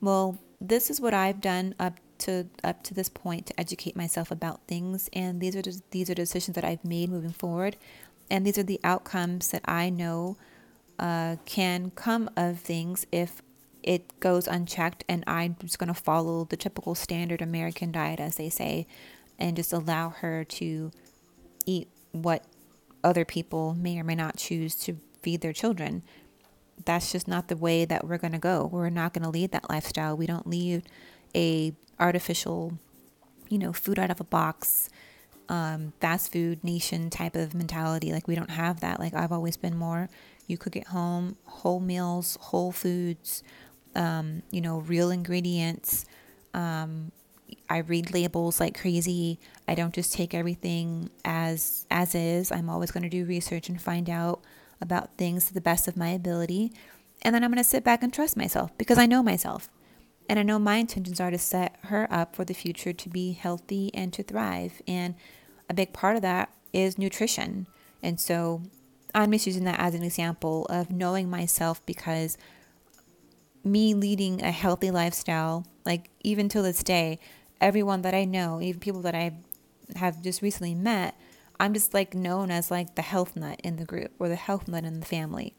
well, 0.01 0.39
this 0.61 0.91
is 0.91 1.01
what 1.01 1.15
I've 1.15 1.41
done 1.41 1.75
up 1.79 1.99
to 2.19 2.47
up 2.65 2.83
to 2.83 2.95
this 2.95 3.09
point 3.09 3.47
to 3.47 3.61
educate 3.61 3.95
myself 3.95 4.33
about 4.33 4.67
things 4.67 5.09
and 5.13 5.41
these 5.41 5.55
are 5.55 5.63
these 5.93 6.11
are 6.11 6.15
decisions 6.15 6.57
that 6.57 6.65
I've 6.65 6.85
made 6.85 7.11
moving 7.11 7.31
forward 7.31 7.77
and 8.29 8.45
these 8.45 8.59
are 8.59 8.65
the 8.65 8.81
outcomes 8.83 9.51
that 9.51 9.63
I 9.67 9.89
know 9.89 10.37
uh, 10.99 11.37
can 11.45 11.93
come 11.93 12.29
of 12.37 12.59
things 12.59 13.07
if 13.13 13.41
it 13.85 14.19
goes 14.19 14.49
unchecked 14.49 15.05
and 15.09 15.23
I'm 15.27 15.57
just 15.61 15.79
going 15.79 15.89
to 15.89 15.95
follow 15.95 16.45
the 16.45 16.57
typical 16.57 16.97
standard 16.97 17.41
American 17.41 17.93
diet 17.93 18.19
as 18.19 18.35
they 18.35 18.49
say 18.49 18.87
and 19.39 19.57
just 19.57 19.73
allow 19.73 20.11
her 20.11 20.45
to 20.45 20.91
eat 21.67 21.89
what 22.13 22.45
other 23.05 23.25
people 23.25 23.75
may 23.75 23.99
or 23.99 24.05
may 24.05 24.15
not 24.15 24.37
choose 24.37 24.75
to 24.75 24.99
feed 25.23 25.41
their 25.41 25.53
children 25.53 26.03
that's 26.85 27.13
just 27.13 27.29
not 27.29 27.49
the 27.49 27.57
way 27.57 27.85
that 27.85 28.07
we're 28.07 28.19
going 28.19 28.33
to 28.33 28.39
go. 28.39 28.69
We're 28.71 28.91
not 28.91 29.13
going 29.13 29.25
to 29.25 29.31
lead 29.31 29.53
that 29.53 29.69
lifestyle. 29.69 30.17
We 30.17 30.27
don't 30.27 30.47
lead 30.47 30.85
a 31.35 31.73
artificial, 31.99 32.79
you 33.49 33.59
know, 33.59 33.73
food 33.73 33.99
out 33.99 34.11
of 34.11 34.21
a 34.21 34.25
box, 34.25 34.89
um, 35.49 35.93
fast 36.01 36.33
food 36.33 36.63
nation 36.63 37.11
type 37.11 37.37
of 37.37 37.55
mentality. 37.55 38.13
Like 38.13 38.29
we 38.29 38.35
don't 38.35 38.51
have 38.51 38.81
that. 38.81 39.01
Like 39.01 39.15
I've 39.15 39.33
always 39.33 39.57
been 39.57 39.77
more. 39.77 40.09
You 40.47 40.57
cook 40.57 40.77
at 40.77 40.89
home, 40.89 41.37
whole 41.45 41.81
meals, 41.81 42.39
whole 42.41 42.73
foods, 42.73 43.43
um, 43.95 44.43
you 44.51 44.61
know, 44.61 44.79
real 44.79 45.11
ingredients. 45.11 46.07
Um, 46.55 47.13
I 47.69 47.79
read 47.79 48.13
labels 48.13 48.61
like 48.61 48.79
crazy. 48.79 49.39
I 49.67 49.75
don't 49.75 49.95
just 49.95 50.13
take 50.13 50.35
everything 50.35 51.11
as 51.25 51.87
as 51.91 52.15
is. 52.15 52.51
I'm 52.53 52.71
always 52.71 52.91
going 52.91 53.03
to 53.03 53.09
do 53.09 53.25
research 53.25 53.69
and 53.69 53.81
find 53.81 54.09
out 54.09 54.41
about 54.81 55.17
things 55.17 55.47
to 55.47 55.55
the 55.55 55.61
best 55.61 55.89
of 55.89 55.97
my 55.97 56.09
ability. 56.09 56.73
And 57.23 57.35
then 57.35 57.43
I'm 57.43 57.51
going 57.51 57.63
to 57.63 57.69
sit 57.69 57.85
back 57.85 58.03
and 58.03 58.13
trust 58.13 58.37
myself 58.37 58.77
because 58.79 58.99
I 58.99 59.07
know 59.07 59.23
myself. 59.23 59.69
And 60.29 60.39
I 60.39 60.43
know 60.43 60.59
my 60.59 60.77
intentions 60.77 61.21
are 61.21 61.31
to 61.31 61.39
set 61.39 61.77
her 61.85 62.07
up 62.11 62.37
for 62.37 62.45
the 62.45 62.55
future 62.55 62.93
to 62.93 63.09
be 63.09 63.33
healthy 63.33 63.91
and 63.95 64.13
to 64.13 64.23
thrive. 64.23 64.83
And 64.87 65.15
a 65.71 65.75
big 65.75 65.93
part 65.93 66.17
of 66.17 66.23
that 66.23 66.51
is 66.73 66.99
nutrition. 66.99 67.67
And 68.03 68.21
so 68.21 68.63
I'm 69.15 69.33
just 69.33 69.47
using 69.47 69.65
that 69.65 69.81
as 69.81 69.95
an 69.95 70.03
example 70.03 70.67
of 70.67 70.91
knowing 70.91 71.31
myself 71.31 71.85
because 71.87 72.37
me 73.65 73.95
leading 73.95 74.43
a 74.43 74.51
healthy 74.51 74.91
lifestyle, 74.91 75.67
like 75.85 76.11
even 76.21 76.49
till 76.49 76.63
this 76.63 76.83
day, 76.83 77.19
everyone 77.61 78.03
that 78.03 78.15
I 78.15 78.25
know, 78.25 78.61
even 78.61 78.81
people 78.81 79.03
that 79.03 79.15
I 79.15 79.33
have 79.97 80.23
just 80.23 80.43
recently 80.43 80.75
met, 80.75 81.19
I'm 81.61 81.75
just 81.75 81.95
like 81.95 82.15
known 82.15 82.51
as 82.51 82.71
like 82.71 82.95
the 82.95 83.03
health 83.03 83.37
nut 83.37 83.61
in 83.65 83.77
the 83.77 83.85
group 83.85 84.13
or 84.19 84.29
the 84.29 84.37
health 84.37 84.69
nut 84.69 84.85
in 84.85 85.01
the 85.01 85.07
family. 85.07 85.55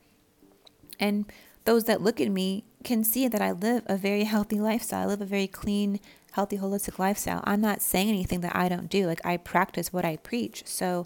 And 0.99 1.25
those 1.65 1.85
that 1.85 2.01
look 2.01 2.21
at 2.21 2.29
me 2.29 2.63
can 2.83 3.03
see 3.03 3.27
that 3.27 3.41
I 3.41 3.51
live 3.51 3.83
a 3.85 3.97
very 3.97 4.23
healthy 4.23 4.59
lifestyle. 4.59 5.03
I 5.03 5.05
live 5.05 5.21
a 5.21 5.25
very 5.25 5.47
clean, 5.47 5.99
healthy, 6.31 6.57
holistic 6.57 6.99
lifestyle. 6.99 7.41
I'm 7.43 7.61
not 7.61 7.81
saying 7.81 8.09
anything 8.09 8.41
that 8.41 8.55
I 8.55 8.69
don't 8.69 8.89
do. 8.89 9.05
Like 9.05 9.25
I 9.25 9.37
practice 9.37 9.91
what 9.91 10.05
I 10.05 10.17
preach. 10.17 10.63
So 10.65 11.05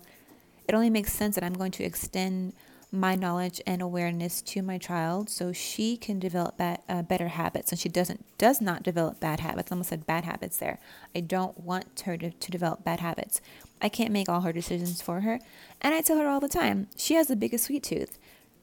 it 0.67 0.75
only 0.75 0.89
makes 0.89 1.13
sense 1.13 1.35
that 1.35 1.43
I'm 1.43 1.53
going 1.53 1.71
to 1.71 1.83
extend 1.83 2.53
my 2.93 3.15
knowledge 3.15 3.59
and 3.65 3.81
awareness 3.81 4.39
to 4.39 4.62
my 4.62 4.77
child 4.77 5.27
so 5.27 5.51
she 5.51 5.97
can 5.97 6.19
develop 6.19 6.57
that, 6.57 6.83
uh, 6.88 7.01
better 7.01 7.29
habits. 7.29 7.71
And 7.71 7.79
she 7.79 7.89
doesn't 7.89 8.23
does 8.38 8.62
not 8.62 8.83
develop 8.83 9.19
bad 9.19 9.39
habits. 9.39 9.71
I 9.71 9.75
almost 9.75 9.89
said 9.89 10.05
bad 10.05 10.25
habits 10.25 10.57
there. 10.57 10.77
I 11.15 11.21
don't 11.21 11.59
want 11.59 12.01
her 12.01 12.15
to, 12.17 12.29
to 12.29 12.51
develop 12.51 12.83
bad 12.83 13.00
habits. 13.00 13.41
I 13.81 13.89
can't 13.89 14.12
make 14.12 14.29
all 14.29 14.41
her 14.41 14.53
decisions 14.53 15.01
for 15.01 15.21
her. 15.21 15.39
And 15.81 15.95
i 15.95 16.01
tell 16.01 16.17
her 16.17 16.27
all 16.27 16.39
the 16.39 16.47
time 16.47 16.88
she 16.95 17.15
has 17.15 17.27
the 17.27 17.35
biggest 17.35 17.65
sweet 17.65 17.81
tooth. 17.81 18.19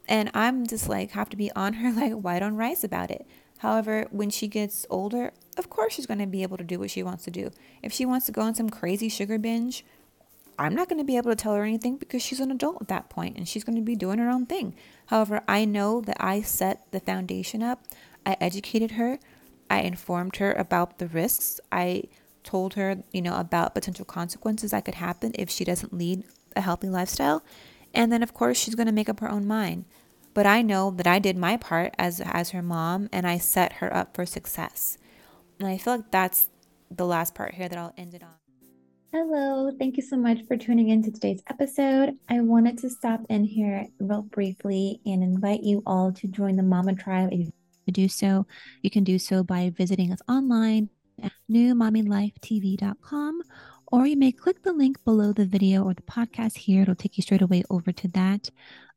And 0.09 0.31
i'm 0.33 0.65
just 0.65 0.89
like 0.89 1.11
have 1.11 1.29
to 1.31 1.37
be 1.37 1.51
on 1.53 1.75
her 1.75 1.93
like 2.01 2.13
white 2.13 2.43
on 2.43 2.57
rice 2.57 2.85
about 2.85 3.11
it. 3.11 3.27
However 3.59 4.07
when 4.13 4.31
she 4.31 4.47
gets 4.47 4.87
older 4.89 5.33
of 5.59 5.69
course 5.69 5.95
she's 5.95 6.07
going 6.07 6.21
to 6.21 6.27
be 6.27 6.45
able 6.45 6.57
to 6.57 6.65
do 6.65 6.79
what 6.79 6.93
she 6.93 7.03
wants 7.03 7.25
to 7.25 7.33
do. 7.33 7.51
If 7.83 7.93
she 7.93 8.07
wants 8.07 8.27
to 8.27 8.33
go 8.33 8.43
on 8.43 8.55
some 8.55 8.71
crazy 8.71 9.09
sugar 9.09 9.39
binge 9.39 9.85
I'm 10.59 10.75
not 10.75 10.89
going 10.89 10.99
to 10.99 11.05
be 11.05 11.17
able 11.17 11.31
to 11.31 11.37
tell 11.37 11.55
her 11.55 11.65
anything 11.65 11.97
because 11.97 12.23
she's 12.23 12.41
an 12.41 12.51
adult 12.51 12.83
at 12.83 12.89
that 12.89 13.09
point 13.09 13.37
and 13.37 13.49
she's 13.49 13.65
going 13.65 13.77
to 13.77 13.83
be 13.83 13.97
doing 13.97 14.19
her 14.19 14.29
own 14.29 14.47
thing. 14.47 14.75
However, 15.07 15.43
I 15.49 15.65
know 15.65 16.01
that 16.03 16.17
I 16.21 16.43
set 16.43 16.91
the 16.91 17.01
foundation 17.01 17.63
up. 17.63 17.85
I 18.27 18.37
educated 18.41 18.93
her. 18.93 19.19
I 19.71 19.81
informed 19.81 20.37
her 20.37 20.53
about 20.53 20.99
the 20.99 21.07
risks. 21.07 21.61
I 21.71 22.05
told 22.45 22.75
her, 22.75 23.03
you 23.13 23.23
know, 23.23 23.37
about 23.39 23.75
potential 23.75 24.05
consequences 24.05 24.73
that 24.73 24.85
could 24.85 24.97
happen 24.97 25.33
if 25.35 25.49
she 25.51 25.65
doesn't 25.65 25.93
lead 25.97 26.25
a 26.57 26.61
healthy 26.61 26.89
lifestyle. 26.89 27.43
And 27.95 28.13
then 28.13 28.23
of 28.23 28.35
course, 28.35 28.59
she's 28.59 28.75
going 28.75 28.87
to 28.87 28.93
make 28.93 29.09
up 29.09 29.21
her 29.21 29.31
own 29.31 29.47
mind. 29.47 29.85
But 30.33 30.47
I 30.47 30.63
know 30.63 30.91
that 30.93 31.07
I 31.07 31.19
did 31.19 31.37
my 31.37 31.57
part 31.57 31.95
as 31.99 32.21
as 32.21 32.51
her 32.51 32.63
mom 32.63 33.09
and 33.13 33.27
I 33.27 33.39
set 33.39 33.75
her 33.75 33.95
up 33.95 34.15
for 34.15 34.25
success. 34.27 34.97
And 35.59 35.69
I 35.69 35.77
feel 35.77 35.97
like 35.97 36.11
that's 36.11 36.49
the 36.91 37.07
last 37.07 37.35
part 37.35 37.55
here 37.55 37.69
that 37.69 37.79
I'll 37.79 37.95
end 37.97 38.15
it 38.15 38.23
on. 38.23 38.31
Hello, 39.13 39.73
thank 39.77 39.97
you 39.97 40.05
so 40.05 40.17
much 40.17 40.47
for 40.47 40.57
tuning 40.57 40.91
in 40.91 41.03
to 41.03 41.11
today's 41.11 41.43
episode. 41.49 42.17
I 42.29 42.43
wanted 42.43 42.79
to 42.79 42.89
stop 42.89 43.21
in 43.29 43.43
here 43.43 43.89
real 43.99 44.23
briefly 44.23 45.01
and 45.05 45.25
invite 45.25 45.65
you 45.65 45.83
all 45.85 46.13
to 46.13 46.29
join 46.29 46.55
the 46.55 46.63
Mama 46.63 46.95
Tribe. 46.95 47.31
If 47.33 47.49
you 47.87 47.93
do 47.93 48.07
so, 48.07 48.47
you 48.83 48.91
can 48.91 49.03
do 49.03 49.19
so 49.19 49.43
by 49.43 49.73
visiting 49.77 50.13
us 50.13 50.21
online 50.29 50.91
at 51.21 51.33
newmommylifetv.com 51.51 53.43
or 53.91 54.07
you 54.07 54.17
may 54.17 54.31
click 54.31 54.63
the 54.63 54.73
link 54.73 55.03
below 55.05 55.33
the 55.33 55.45
video 55.45 55.83
or 55.83 55.95
the 55.95 56.03
podcast 56.03 56.57
here. 56.57 56.83
It'll 56.83 56.95
take 56.95 57.17
you 57.17 57.23
straight 57.23 57.43
away 57.43 57.65
over 57.69 57.91
to 57.91 58.07
that. 58.09 58.49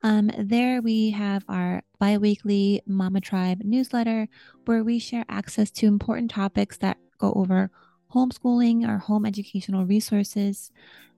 Um, 0.03 0.29
there 0.37 0.83
we 0.83 1.09
have 1.09 1.43
our 1.49 1.81
bi-weekly 1.97 2.83
Mama 2.85 3.19
Tribe 3.19 3.61
newsletter 3.63 4.27
where 4.65 4.83
we 4.83 4.99
share 4.99 5.25
access 5.27 5.71
to 5.71 5.87
important 5.87 6.29
topics 6.29 6.77
that 6.77 6.99
go 7.17 7.33
over 7.35 7.71
homeschooling, 8.13 8.87
our 8.87 8.97
home 8.97 9.25
educational 9.25 9.85
resources, 9.85 10.71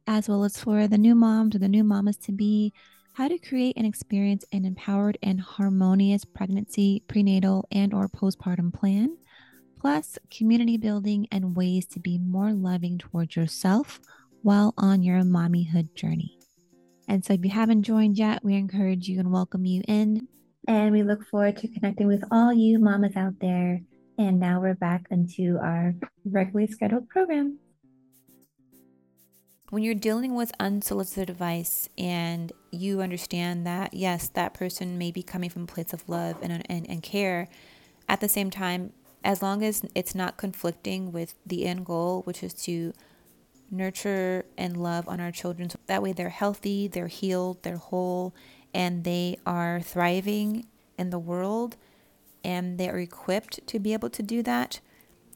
as 0.08 0.30
well 0.30 0.44
as 0.44 0.58
for 0.58 0.88
the 0.88 0.98
new 0.98 1.16
moms 1.16 1.56
or 1.56 1.60
the 1.60 1.68
new 1.68 1.84
mamas 1.84 2.18
to 2.18 2.32
be, 2.32 2.74
how 3.14 3.28
to 3.28 3.38
create 3.40 3.76
and 3.78 3.88
experience 3.88 4.46
an 4.52 4.66
empowered 4.66 5.18
and 5.24 5.40
harmonious 5.40 6.26
pregnancy, 6.26 7.04
prenatal, 7.08 7.66
and 7.72 7.94
or 7.94 8.08
postpartum 8.08 8.74
plan, 8.74 9.18
plus 9.80 10.18
community 10.30 10.78
building 10.78 11.28
and 11.32 11.56
ways 11.56 11.86
to 11.86 12.00
be 12.00 12.18
more 12.18 12.52
loving 12.52 12.98
towards 12.98 13.36
yourself 13.36 14.00
while 14.42 14.74
on 14.78 15.02
your 15.02 15.22
mommyhood 15.22 15.94
journey. 15.96 16.38
And 17.08 17.24
so 17.24 17.34
if 17.34 17.44
you 17.44 17.52
haven't 17.52 17.84
joined 17.84 18.18
yet, 18.18 18.44
we 18.44 18.56
encourage 18.56 19.08
you 19.08 19.20
and 19.20 19.32
welcome 19.32 19.66
you 19.66 19.84
in. 19.88 20.28
And 20.68 20.92
we 20.92 21.04
look 21.04 21.26
forward 21.28 21.58
to 21.58 21.68
connecting 21.68 22.08
with 22.08 22.24
all 22.32 22.52
you 22.52 22.80
mamas 22.80 23.16
out 23.16 23.40
there 23.40 23.82
and 24.18 24.40
now 24.40 24.60
we're 24.62 24.76
back 24.76 25.06
into 25.12 25.58
our 25.62 25.94
regularly 26.26 26.68
scheduled 26.68 27.10
program. 27.10 27.60
When 29.70 29.84
you're 29.84 29.96
dealing 29.96 30.36
with 30.36 30.52
unsolicited 30.60 31.30
advice 31.30 31.90
and 31.98 32.54
you 32.72 33.02
understand 33.02 33.66
that, 33.66 33.94
yes, 33.94 34.28
that 34.30 34.54
person 34.54 34.98
may 34.98 35.12
be 35.12 35.24
coming 35.24 35.50
from 35.50 35.64
a 35.64 35.68
place 35.68 35.92
of 35.92 36.08
love 36.08 36.38
and, 36.42 36.64
and, 36.70 36.90
and 36.90 37.04
care, 37.04 37.50
at 38.08 38.22
the 38.22 38.30
same 38.30 38.52
time, 38.52 38.94
as 39.24 39.42
long 39.42 39.64
as 39.64 39.82
it's 39.96 40.14
not 40.14 40.38
conflicting 40.38 41.12
with 41.12 41.34
the 41.46 41.66
end 41.66 41.86
goal, 41.86 42.22
which 42.24 42.44
is 42.44 42.54
to 42.54 42.94
nurture 43.72 44.46
and 44.56 44.78
love 44.78 45.10
on 45.10 45.20
our 45.20 45.32
children. 45.32 45.70
So 45.70 45.80
that 45.88 46.04
way 46.04 46.14
they're 46.14 46.30
healthy, 46.30 46.88
they're 46.88 47.08
healed, 47.08 47.64
they're 47.64 47.78
whole, 47.78 48.36
and 48.74 49.04
they 49.04 49.40
are 49.46 49.82
thriving 49.82 50.68
in 50.98 51.10
the 51.10 51.20
world 51.20 51.76
and 52.46 52.78
they're 52.78 53.00
equipped 53.00 53.66
to 53.66 53.80
be 53.80 53.92
able 53.92 54.12
to 54.12 54.22
do 54.22 54.44
that. 54.44 54.80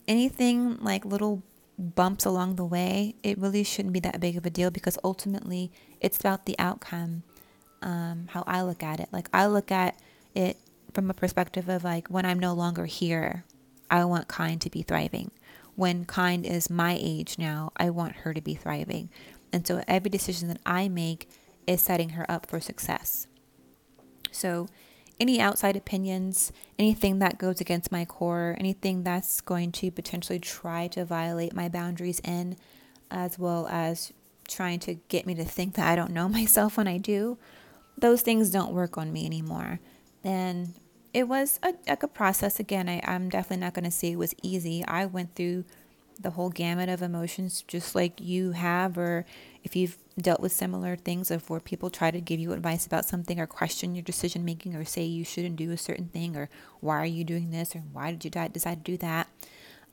Anything 0.07 0.77
like 0.77 1.03
little 1.03 1.41
bumps 1.77 2.23
along 2.23 2.55
the 2.55 2.63
way, 2.63 3.15
it 3.23 3.37
really 3.39 3.63
shouldn't 3.63 3.93
be 3.93 3.99
that 4.01 4.19
big 4.19 4.37
of 4.37 4.45
a 4.45 4.49
deal 4.51 4.69
because 4.69 4.97
ultimately 5.03 5.71
it's 5.99 6.19
about 6.19 6.45
the 6.45 6.55
outcome. 6.59 7.23
Um, 7.81 8.27
how 8.29 8.43
I 8.45 8.61
look 8.61 8.83
at 8.83 8.99
it. 8.99 9.09
Like 9.11 9.27
I 9.33 9.47
look 9.47 9.71
at 9.71 9.97
it 10.35 10.57
from 10.93 11.09
a 11.09 11.13
perspective 11.13 11.67
of 11.67 11.83
like 11.83 12.07
when 12.09 12.25
I'm 12.25 12.39
no 12.39 12.53
longer 12.53 12.85
here, 12.85 13.43
I 13.89 14.05
want 14.05 14.27
Kind 14.27 14.61
to 14.61 14.69
be 14.69 14.83
thriving. 14.83 15.31
When 15.75 16.05
Kind 16.05 16.45
is 16.45 16.69
my 16.69 16.95
age 16.99 17.39
now, 17.39 17.71
I 17.75 17.89
want 17.89 18.17
her 18.17 18.33
to 18.35 18.41
be 18.41 18.53
thriving. 18.53 19.09
And 19.51 19.65
so 19.65 19.81
every 19.87 20.09
decision 20.09 20.47
that 20.49 20.59
I 20.63 20.89
make 20.89 21.27
is 21.65 21.81
setting 21.81 22.09
her 22.09 22.29
up 22.29 22.45
for 22.45 22.59
success. 22.59 23.25
So 24.31 24.67
any 25.19 25.39
outside 25.41 25.75
opinions, 25.75 26.51
anything 26.77 27.19
that 27.19 27.37
goes 27.37 27.59
against 27.59 27.91
my 27.91 28.05
core, 28.05 28.55
anything 28.59 29.03
that's 29.03 29.41
going 29.41 29.71
to 29.73 29.91
potentially 29.91 30.39
try 30.39 30.87
to 30.87 31.03
violate 31.03 31.53
my 31.53 31.67
boundaries 31.67 32.21
in, 32.23 32.55
as 33.11 33.37
well 33.37 33.67
as 33.67 34.13
trying 34.47 34.79
to 34.79 34.95
get 35.09 35.25
me 35.25 35.35
to 35.35 35.45
think 35.45 35.75
that 35.75 35.87
I 35.87 35.95
don't 35.95 36.11
know 36.11 36.29
myself 36.39 36.77
when 36.77 36.87
I 36.87 36.97
do, 36.97 37.37
those 37.97 38.21
things 38.21 38.49
don't 38.49 38.73
work 38.73 38.97
on 38.97 39.11
me 39.11 39.25
anymore. 39.25 39.79
And 40.23 40.73
it 41.13 41.27
was 41.27 41.59
a, 41.63 41.73
like 41.87 42.03
a 42.03 42.07
process. 42.07 42.59
Again, 42.59 42.87
I, 42.87 43.01
I'm 43.03 43.29
definitely 43.29 43.63
not 43.65 43.73
going 43.73 43.85
to 43.85 43.91
say 43.91 44.11
it 44.11 44.17
was 44.17 44.35
easy. 44.41 44.85
I 44.85 45.05
went 45.05 45.35
through 45.35 45.65
the 46.19 46.31
whole 46.31 46.49
gamut 46.49 46.89
of 46.89 47.01
emotions 47.01 47.63
just 47.67 47.95
like 47.95 48.19
you 48.19 48.51
have, 48.51 48.97
or 48.97 49.25
if 49.63 49.75
you've 49.75 49.97
dealt 50.19 50.39
with 50.39 50.51
similar 50.51 50.95
things 50.95 51.31
of 51.31 51.49
where 51.49 51.59
people 51.59 51.89
try 51.89 52.11
to 52.11 52.21
give 52.21 52.39
you 52.39 52.53
advice 52.53 52.85
about 52.85 53.05
something 53.05 53.39
or 53.39 53.47
question 53.47 53.95
your 53.95 54.03
decision 54.03 54.45
making 54.45 54.75
or 54.75 54.85
say 54.85 55.03
you 55.03 55.23
shouldn't 55.23 55.55
do 55.55 55.71
a 55.71 55.77
certain 55.77 56.07
thing 56.07 56.35
or 56.35 56.49
why 56.79 56.97
are 56.97 57.05
you 57.05 57.23
doing 57.23 57.51
this 57.51 57.75
or 57.75 57.79
why 57.91 58.11
did 58.11 58.23
you 58.23 58.31
decide 58.49 58.85
to 58.85 58.91
do 58.91 58.97
that. 58.97 59.27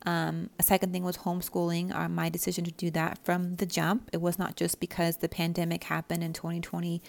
Um, 0.05 0.51
a 0.59 0.63
second 0.63 0.93
thing 0.93 1.03
was 1.03 1.17
homeschooling, 1.17 1.93
uh, 1.93 2.07
my 2.07 2.29
decision 2.29 2.63
to 2.65 2.71
do 2.71 2.91
that 2.91 3.19
from 3.23 3.55
the 3.55 3.65
jump. 3.65 4.09
It 4.13 4.21
was 4.21 4.37
not 4.37 4.55
just 4.55 4.79
because 4.79 5.17
the 5.17 5.29
pandemic 5.29 5.85
happened 5.85 6.23
in 6.23 6.33
2020 6.33 7.01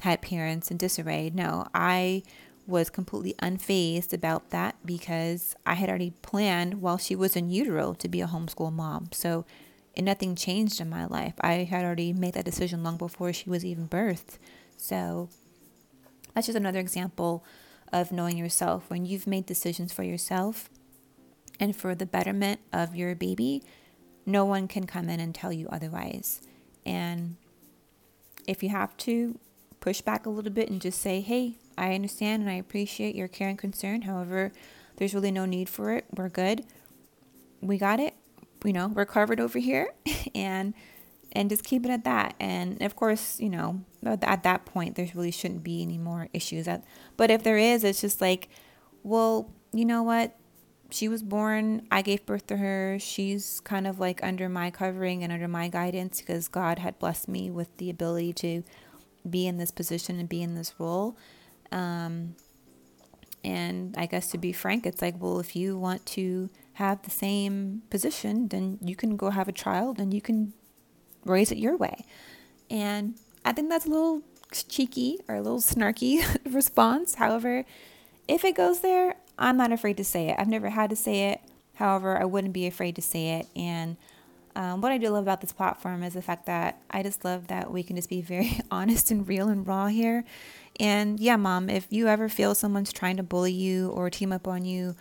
had 0.00 0.20
parents 0.20 0.70
in 0.70 0.76
disarray. 0.76 1.30
No, 1.32 1.66
I 1.72 2.24
was 2.66 2.90
completely 2.90 3.34
unfazed 3.40 4.12
about 4.12 4.50
that 4.50 4.74
because 4.84 5.54
I 5.64 5.74
had 5.74 5.88
already 5.88 6.12
planned 6.22 6.80
while 6.80 6.98
she 6.98 7.14
was 7.14 7.36
in 7.36 7.50
utero 7.50 7.94
to 7.94 8.08
be 8.08 8.20
a 8.20 8.26
homeschool 8.26 8.72
mom. 8.72 9.10
So 9.12 9.44
and 9.96 10.06
nothing 10.06 10.34
changed 10.34 10.80
in 10.80 10.88
my 10.88 11.06
life. 11.06 11.34
I 11.40 11.64
had 11.64 11.84
already 11.84 12.12
made 12.12 12.34
that 12.34 12.44
decision 12.44 12.82
long 12.82 12.96
before 12.96 13.32
she 13.32 13.50
was 13.50 13.64
even 13.64 13.88
birthed. 13.88 14.38
So 14.76 15.28
that's 16.34 16.46
just 16.46 16.56
another 16.56 16.78
example 16.78 17.44
of 17.92 18.10
knowing 18.10 18.38
yourself. 18.38 18.88
When 18.88 19.04
you've 19.04 19.26
made 19.26 19.46
decisions 19.46 19.92
for 19.92 20.02
yourself 20.02 20.70
and 21.60 21.76
for 21.76 21.94
the 21.94 22.06
betterment 22.06 22.60
of 22.72 22.96
your 22.96 23.14
baby, 23.14 23.62
no 24.24 24.44
one 24.44 24.66
can 24.66 24.86
come 24.86 25.08
in 25.08 25.20
and 25.20 25.34
tell 25.34 25.52
you 25.52 25.68
otherwise. 25.70 26.40
And 26.86 27.36
if 28.46 28.62
you 28.62 28.70
have 28.70 28.96
to 28.98 29.38
push 29.80 30.00
back 30.00 30.26
a 30.26 30.30
little 30.30 30.52
bit 30.52 30.70
and 30.70 30.80
just 30.80 31.00
say, 31.00 31.20
hey, 31.20 31.58
I 31.76 31.94
understand 31.94 32.42
and 32.42 32.50
I 32.50 32.54
appreciate 32.54 33.14
your 33.14 33.28
care 33.28 33.48
and 33.48 33.58
concern. 33.58 34.02
However, 34.02 34.52
there's 34.96 35.14
really 35.14 35.30
no 35.30 35.44
need 35.44 35.68
for 35.68 35.92
it. 35.92 36.06
We're 36.14 36.28
good. 36.28 36.64
We 37.60 37.78
got 37.78 38.00
it 38.00 38.14
you 38.64 38.72
know, 38.72 38.88
we're 38.88 39.06
covered 39.06 39.40
over 39.40 39.58
here 39.58 39.92
and 40.34 40.74
and 41.34 41.48
just 41.48 41.64
keep 41.64 41.84
it 41.84 41.90
at 41.90 42.04
that. 42.04 42.34
And 42.38 42.82
of 42.82 42.94
course, 42.94 43.40
you 43.40 43.48
know, 43.48 43.82
at 44.04 44.42
that 44.42 44.66
point 44.66 44.96
there 44.96 45.08
really 45.14 45.30
shouldn't 45.30 45.62
be 45.62 45.82
any 45.82 45.98
more 45.98 46.28
issues. 46.32 46.66
That, 46.66 46.84
but 47.16 47.30
if 47.30 47.42
there 47.42 47.56
is, 47.56 47.84
it's 47.84 48.02
just 48.02 48.20
like, 48.20 48.48
well, 49.02 49.50
you 49.72 49.84
know 49.84 50.02
what? 50.02 50.36
She 50.90 51.08
was 51.08 51.22
born, 51.22 51.86
I 51.90 52.02
gave 52.02 52.26
birth 52.26 52.46
to 52.48 52.58
her. 52.58 52.98
She's 53.00 53.60
kind 53.60 53.86
of 53.86 53.98
like 53.98 54.22
under 54.22 54.50
my 54.50 54.70
covering 54.70 55.24
and 55.24 55.32
under 55.32 55.48
my 55.48 55.68
guidance 55.68 56.20
because 56.20 56.48
God 56.48 56.78
had 56.78 56.98
blessed 56.98 57.28
me 57.28 57.50
with 57.50 57.74
the 57.78 57.88
ability 57.88 58.34
to 58.34 58.62
be 59.28 59.46
in 59.46 59.56
this 59.56 59.70
position 59.70 60.20
and 60.20 60.28
be 60.28 60.42
in 60.42 60.54
this 60.54 60.74
role. 60.78 61.16
Um, 61.70 62.36
and 63.42 63.94
I 63.96 64.04
guess 64.04 64.30
to 64.32 64.38
be 64.38 64.52
frank, 64.52 64.84
it's 64.84 65.00
like, 65.00 65.14
well, 65.18 65.40
if 65.40 65.56
you 65.56 65.78
want 65.78 66.04
to 66.06 66.50
have 66.74 67.02
the 67.02 67.10
same 67.10 67.82
position, 67.90 68.48
then 68.48 68.78
you 68.80 68.96
can 68.96 69.16
go 69.16 69.30
have 69.30 69.48
a 69.48 69.52
child 69.52 69.98
and 69.98 70.14
you 70.14 70.20
can 70.20 70.52
raise 71.24 71.52
it 71.52 71.58
your 71.58 71.76
way. 71.76 72.04
And 72.70 73.14
I 73.44 73.52
think 73.52 73.68
that's 73.68 73.86
a 73.86 73.90
little 73.90 74.22
cheeky 74.50 75.18
or 75.28 75.36
a 75.36 75.42
little 75.42 75.60
snarky 75.60 76.24
response. 76.52 77.16
However, 77.16 77.64
if 78.28 78.44
it 78.44 78.54
goes 78.54 78.80
there, 78.80 79.16
I'm 79.38 79.56
not 79.56 79.72
afraid 79.72 79.96
to 79.98 80.04
say 80.04 80.28
it. 80.28 80.36
I've 80.38 80.48
never 80.48 80.70
had 80.70 80.90
to 80.90 80.96
say 80.96 81.30
it. 81.30 81.40
However, 81.74 82.20
I 82.20 82.24
wouldn't 82.24 82.52
be 82.52 82.66
afraid 82.66 82.96
to 82.96 83.02
say 83.02 83.40
it. 83.40 83.46
And 83.56 83.96
um, 84.54 84.80
what 84.80 84.92
I 84.92 84.98
do 84.98 85.08
love 85.08 85.24
about 85.24 85.40
this 85.40 85.52
platform 85.52 86.02
is 86.02 86.14
the 86.14 86.22
fact 86.22 86.46
that 86.46 86.80
I 86.90 87.02
just 87.02 87.24
love 87.24 87.48
that 87.48 87.70
we 87.70 87.82
can 87.82 87.96
just 87.96 88.10
be 88.10 88.20
very 88.20 88.60
honest 88.70 89.10
and 89.10 89.26
real 89.26 89.48
and 89.48 89.66
raw 89.66 89.86
here. 89.86 90.24
And 90.78 91.18
yeah, 91.20 91.36
mom, 91.36 91.68
if 91.68 91.86
you 91.90 92.08
ever 92.08 92.28
feel 92.28 92.54
someone's 92.54 92.92
trying 92.92 93.16
to 93.16 93.22
bully 93.22 93.52
you 93.52 93.90
or 93.90 94.10
team 94.10 94.32
up 94.32 94.46
on 94.46 94.64
you, 94.64 94.94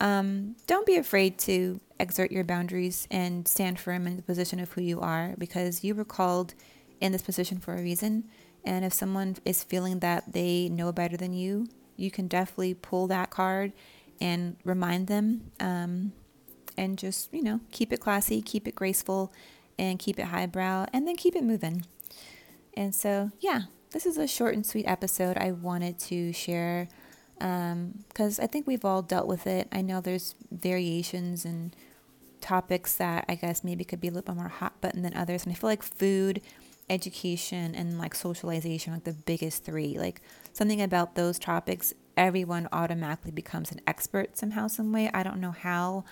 um, 0.00 0.56
don't 0.66 0.86
be 0.86 0.96
afraid 0.96 1.38
to 1.40 1.80
exert 1.98 2.32
your 2.32 2.44
boundaries 2.44 3.06
and 3.10 3.46
stand 3.46 3.78
firm 3.78 4.06
in 4.06 4.16
the 4.16 4.22
position 4.22 4.58
of 4.58 4.72
who 4.72 4.80
you 4.80 5.00
are 5.00 5.34
because 5.38 5.84
you 5.84 5.94
were 5.94 6.04
called 6.04 6.54
in 7.00 7.12
this 7.12 7.22
position 7.22 7.58
for 7.58 7.74
a 7.74 7.82
reason. 7.82 8.24
And 8.64 8.84
if 8.84 8.92
someone 8.92 9.36
is 9.44 9.62
feeling 9.62 10.00
that 10.00 10.32
they 10.32 10.68
know 10.68 10.92
better 10.92 11.16
than 11.16 11.32
you, 11.32 11.68
you 11.96 12.10
can 12.10 12.28
definitely 12.28 12.74
pull 12.74 13.06
that 13.08 13.30
card 13.30 13.72
and 14.20 14.56
remind 14.64 15.06
them 15.06 15.50
um, 15.60 16.12
and 16.76 16.98
just, 16.98 17.32
you 17.32 17.42
know, 17.42 17.60
keep 17.70 17.92
it 17.92 18.00
classy, 18.00 18.40
keep 18.42 18.66
it 18.66 18.74
graceful, 18.74 19.32
and 19.78 19.98
keep 19.98 20.18
it 20.18 20.26
highbrow, 20.26 20.86
and 20.92 21.06
then 21.06 21.16
keep 21.16 21.36
it 21.36 21.44
moving. 21.44 21.84
And 22.74 22.94
so, 22.94 23.30
yeah, 23.40 23.62
this 23.92 24.06
is 24.06 24.16
a 24.16 24.26
short 24.26 24.54
and 24.54 24.64
sweet 24.64 24.86
episode 24.86 25.36
I 25.36 25.52
wanted 25.52 25.98
to 26.00 26.32
share 26.32 26.88
because 27.40 28.38
um, 28.38 28.44
I 28.44 28.46
think 28.46 28.66
we've 28.66 28.84
all 28.84 29.02
dealt 29.02 29.26
with 29.26 29.46
it. 29.46 29.66
I 29.72 29.80
know 29.80 30.00
there's 30.00 30.34
variations 30.50 31.44
and 31.44 31.74
topics 32.40 32.96
that 32.96 33.24
I 33.28 33.34
guess 33.34 33.64
maybe 33.64 33.84
could 33.84 34.00
be 34.00 34.08
a 34.08 34.10
little 34.10 34.34
bit 34.34 34.38
more 34.38 34.48
hot 34.48 34.80
button 34.80 35.02
than 35.02 35.14
others. 35.16 35.44
And 35.44 35.52
I 35.52 35.56
feel 35.56 35.70
like 35.70 35.82
food, 35.82 36.42
education, 36.90 37.74
and 37.74 37.98
like 37.98 38.14
socialization, 38.14 38.92
like 38.92 39.04
the 39.04 39.12
biggest 39.12 39.64
three. 39.64 39.98
Like 39.98 40.20
something 40.52 40.82
about 40.82 41.14
those 41.14 41.38
topics, 41.38 41.94
everyone 42.16 42.68
automatically 42.72 43.30
becomes 43.30 43.72
an 43.72 43.80
expert 43.86 44.36
somehow, 44.36 44.66
some 44.66 44.92
way. 44.92 45.10
I 45.14 45.22
don't 45.22 45.40
know 45.40 45.52
how. 45.52 46.04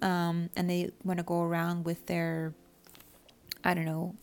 Um, 0.00 0.50
and 0.54 0.70
they 0.70 0.92
want 1.02 1.18
to 1.18 1.24
go 1.24 1.42
around 1.42 1.84
with 1.84 2.06
their, 2.06 2.54
I 3.64 3.74
don't 3.74 3.84
know, 3.84 4.14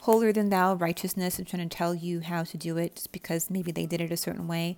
holier 0.00 0.34
than 0.34 0.50
thou 0.50 0.74
righteousness 0.74 1.38
and 1.38 1.48
trying 1.48 1.66
to 1.66 1.74
tell 1.74 1.94
you 1.94 2.20
how 2.20 2.44
to 2.44 2.58
do 2.58 2.76
it 2.76 2.96
just 2.96 3.10
because 3.10 3.48
maybe 3.48 3.72
they 3.72 3.86
did 3.86 4.02
it 4.02 4.12
a 4.12 4.18
certain 4.18 4.46
way. 4.46 4.76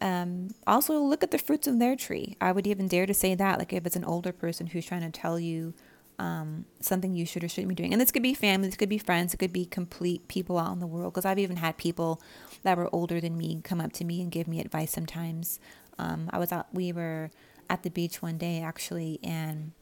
Um, 0.00 0.48
also, 0.66 0.98
look 0.98 1.22
at 1.22 1.30
the 1.30 1.38
fruits 1.38 1.66
of 1.66 1.78
their 1.78 1.96
tree. 1.96 2.36
I 2.40 2.52
would 2.52 2.66
even 2.66 2.88
dare 2.88 3.06
to 3.06 3.14
say 3.14 3.34
that, 3.34 3.58
like 3.58 3.72
if 3.72 3.86
it's 3.86 3.96
an 3.96 4.04
older 4.04 4.32
person 4.32 4.66
who's 4.66 4.84
trying 4.84 5.00
to 5.00 5.10
tell 5.10 5.38
you 5.38 5.74
um, 6.18 6.66
something 6.80 7.14
you 7.14 7.26
should 7.26 7.42
or 7.42 7.48
shouldn't 7.48 7.68
be 7.68 7.74
doing. 7.74 7.92
And 7.92 8.00
this 8.00 8.12
could 8.12 8.22
be 8.22 8.34
family, 8.34 8.68
this 8.68 8.76
could 8.76 8.88
be 8.88 8.98
friends, 8.98 9.34
it 9.34 9.38
could 9.38 9.52
be 9.52 9.64
complete 9.64 10.28
people 10.28 10.58
out 10.58 10.72
in 10.72 10.80
the 10.80 10.86
world. 10.86 11.12
Because 11.12 11.24
I've 11.24 11.38
even 11.38 11.56
had 11.56 11.76
people 11.76 12.20
that 12.62 12.76
were 12.76 12.94
older 12.94 13.20
than 13.20 13.36
me 13.36 13.60
come 13.64 13.80
up 13.80 13.92
to 13.94 14.04
me 14.04 14.20
and 14.20 14.30
give 14.30 14.46
me 14.46 14.60
advice 14.60 14.92
sometimes. 14.92 15.58
Um, 15.98 16.28
I 16.32 16.38
was 16.38 16.52
out, 16.52 16.66
we 16.72 16.92
were 16.92 17.30
at 17.70 17.82
the 17.82 17.90
beach 17.90 18.20
one 18.20 18.36
day 18.36 18.60
actually, 18.60 19.20
and 19.22 19.72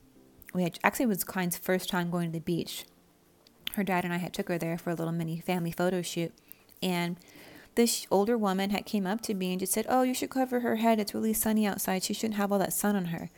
we 0.54 0.62
had 0.62 0.78
actually 0.84 1.04
it 1.04 1.08
was 1.08 1.24
Klein's 1.24 1.56
first 1.56 1.88
time 1.88 2.10
going 2.10 2.28
to 2.28 2.38
the 2.38 2.40
beach 2.40 2.84
her 3.74 3.84
dad 3.84 4.04
and 4.04 4.12
I 4.12 4.18
had 4.18 4.32
took 4.32 4.48
her 4.48 4.58
there 4.58 4.78
for 4.78 4.90
a 4.90 4.94
little 4.94 5.12
mini 5.12 5.40
family 5.40 5.72
photo 5.72 6.02
shoot, 6.02 6.32
and 6.82 7.16
this 7.74 8.06
older 8.10 8.36
woman 8.36 8.70
had 8.70 8.86
came 8.86 9.06
up 9.06 9.20
to 9.22 9.34
me 9.34 9.52
and 9.52 9.60
just 9.60 9.72
said, 9.72 9.86
"Oh, 9.88 10.02
you 10.02 10.14
should 10.14 10.30
cover 10.30 10.60
her 10.60 10.76
head. 10.76 10.98
It's 11.00 11.14
really 11.14 11.32
sunny 11.32 11.66
outside. 11.66 12.02
She 12.02 12.14
shouldn't 12.14 12.36
have 12.36 12.52
all 12.52 12.58
that 12.58 12.72
sun 12.72 12.96
on 12.96 13.06
her." 13.06 13.30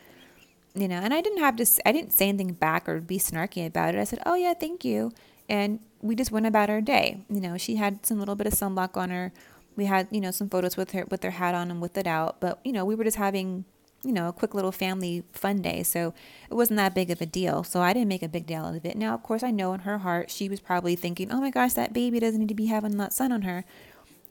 You 0.74 0.88
know, 0.88 0.96
and 0.96 1.14
I 1.14 1.20
didn't 1.20 1.38
have 1.38 1.56
to. 1.56 1.66
I 1.86 1.92
didn't 1.92 2.12
say 2.12 2.28
anything 2.28 2.52
back 2.52 2.88
or 2.88 3.00
be 3.00 3.18
snarky 3.18 3.66
about 3.66 3.94
it. 3.94 4.00
I 4.00 4.04
said, 4.04 4.20
"Oh 4.26 4.34
yeah, 4.34 4.54
thank 4.54 4.84
you," 4.84 5.12
and 5.48 5.80
we 6.02 6.14
just 6.14 6.32
went 6.32 6.46
about 6.46 6.70
our 6.70 6.80
day. 6.80 7.24
You 7.30 7.40
know, 7.40 7.56
she 7.56 7.76
had 7.76 8.04
some 8.04 8.18
little 8.18 8.34
bit 8.34 8.46
of 8.46 8.54
sunblock 8.54 8.96
on 8.96 9.10
her. 9.10 9.32
We 9.76 9.86
had, 9.86 10.08
you 10.10 10.20
know, 10.20 10.30
some 10.30 10.48
photos 10.48 10.76
with 10.76 10.92
her 10.92 11.04
with 11.10 11.22
her 11.22 11.32
hat 11.32 11.54
on 11.54 11.70
and 11.70 11.80
with 11.80 11.96
it 11.96 12.06
out, 12.06 12.40
but 12.40 12.60
you 12.64 12.72
know, 12.72 12.84
we 12.84 12.94
were 12.94 13.04
just 13.04 13.16
having 13.16 13.64
you 14.04 14.12
know, 14.12 14.28
a 14.28 14.32
quick 14.32 14.54
little 14.54 14.72
family 14.72 15.24
fun 15.32 15.62
day. 15.62 15.82
So 15.82 16.14
it 16.50 16.54
wasn't 16.54 16.76
that 16.76 16.94
big 16.94 17.10
of 17.10 17.20
a 17.20 17.26
deal. 17.26 17.64
So 17.64 17.80
I 17.80 17.92
didn't 17.92 18.08
make 18.08 18.22
a 18.22 18.28
big 18.28 18.46
deal 18.46 18.64
out 18.64 18.74
of 18.74 18.84
it. 18.84 18.96
Now, 18.96 19.14
of 19.14 19.22
course, 19.22 19.42
I 19.42 19.50
know 19.50 19.72
in 19.72 19.80
her 19.80 19.98
heart, 19.98 20.30
she 20.30 20.48
was 20.48 20.60
probably 20.60 20.94
thinking, 20.94 21.32
oh 21.32 21.40
my 21.40 21.50
gosh, 21.50 21.72
that 21.72 21.92
baby 21.92 22.20
doesn't 22.20 22.38
need 22.38 22.48
to 22.48 22.54
be 22.54 22.66
having 22.66 22.96
that 22.98 23.12
sun 23.12 23.32
on 23.32 23.42
her. 23.42 23.64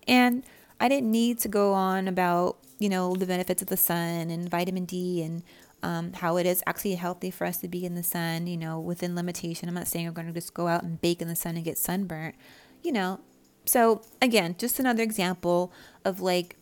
And 0.08 0.44
I 0.80 0.90
didn't 0.90 1.12
need 1.12 1.40
to 1.40 1.48
go 1.48 1.74
on 1.74 2.08
about, 2.08 2.58
you 2.80 2.90
know, 2.90 3.16
the 3.16 3.26
benefits 3.26 3.62
of 3.62 3.70
the 3.70 3.78
sun 3.78 4.30
and 4.30 4.50
vitamin 4.50 4.86
D 4.86 5.22
and 5.24 5.44
um, 5.82 6.14
how 6.14 6.38
it 6.38 6.46
is 6.46 6.64
actually 6.66 6.96
healthy 6.96 7.30
for 7.30 7.46
us 7.46 7.58
to 7.58 7.68
be 7.68 7.86
in 7.86 7.96
the 7.96 8.04
sun, 8.04 8.48
you 8.48 8.58
know, 8.58 8.80
within 8.80 9.16
limitation. 9.16 9.68
I'm 9.68 9.76
not 9.76 9.88
saying 9.88 10.06
we're 10.06 10.14
going 10.14 10.28
to 10.28 10.34
just 10.34 10.54
go 10.54 10.68
out 10.68 10.84
and 10.84 11.00
bake 11.00 11.22
in 11.22 11.28
the 11.28 11.36
sun 11.36 11.56
and 11.56 11.66
get 11.66 11.78
sunburnt, 11.78 12.36
you 12.82 12.92
know. 12.92 13.20
So, 13.66 14.02
again, 14.22 14.56
just 14.58 14.80
another 14.80 15.04
example 15.04 15.72
of 16.04 16.22
like, 16.22 16.58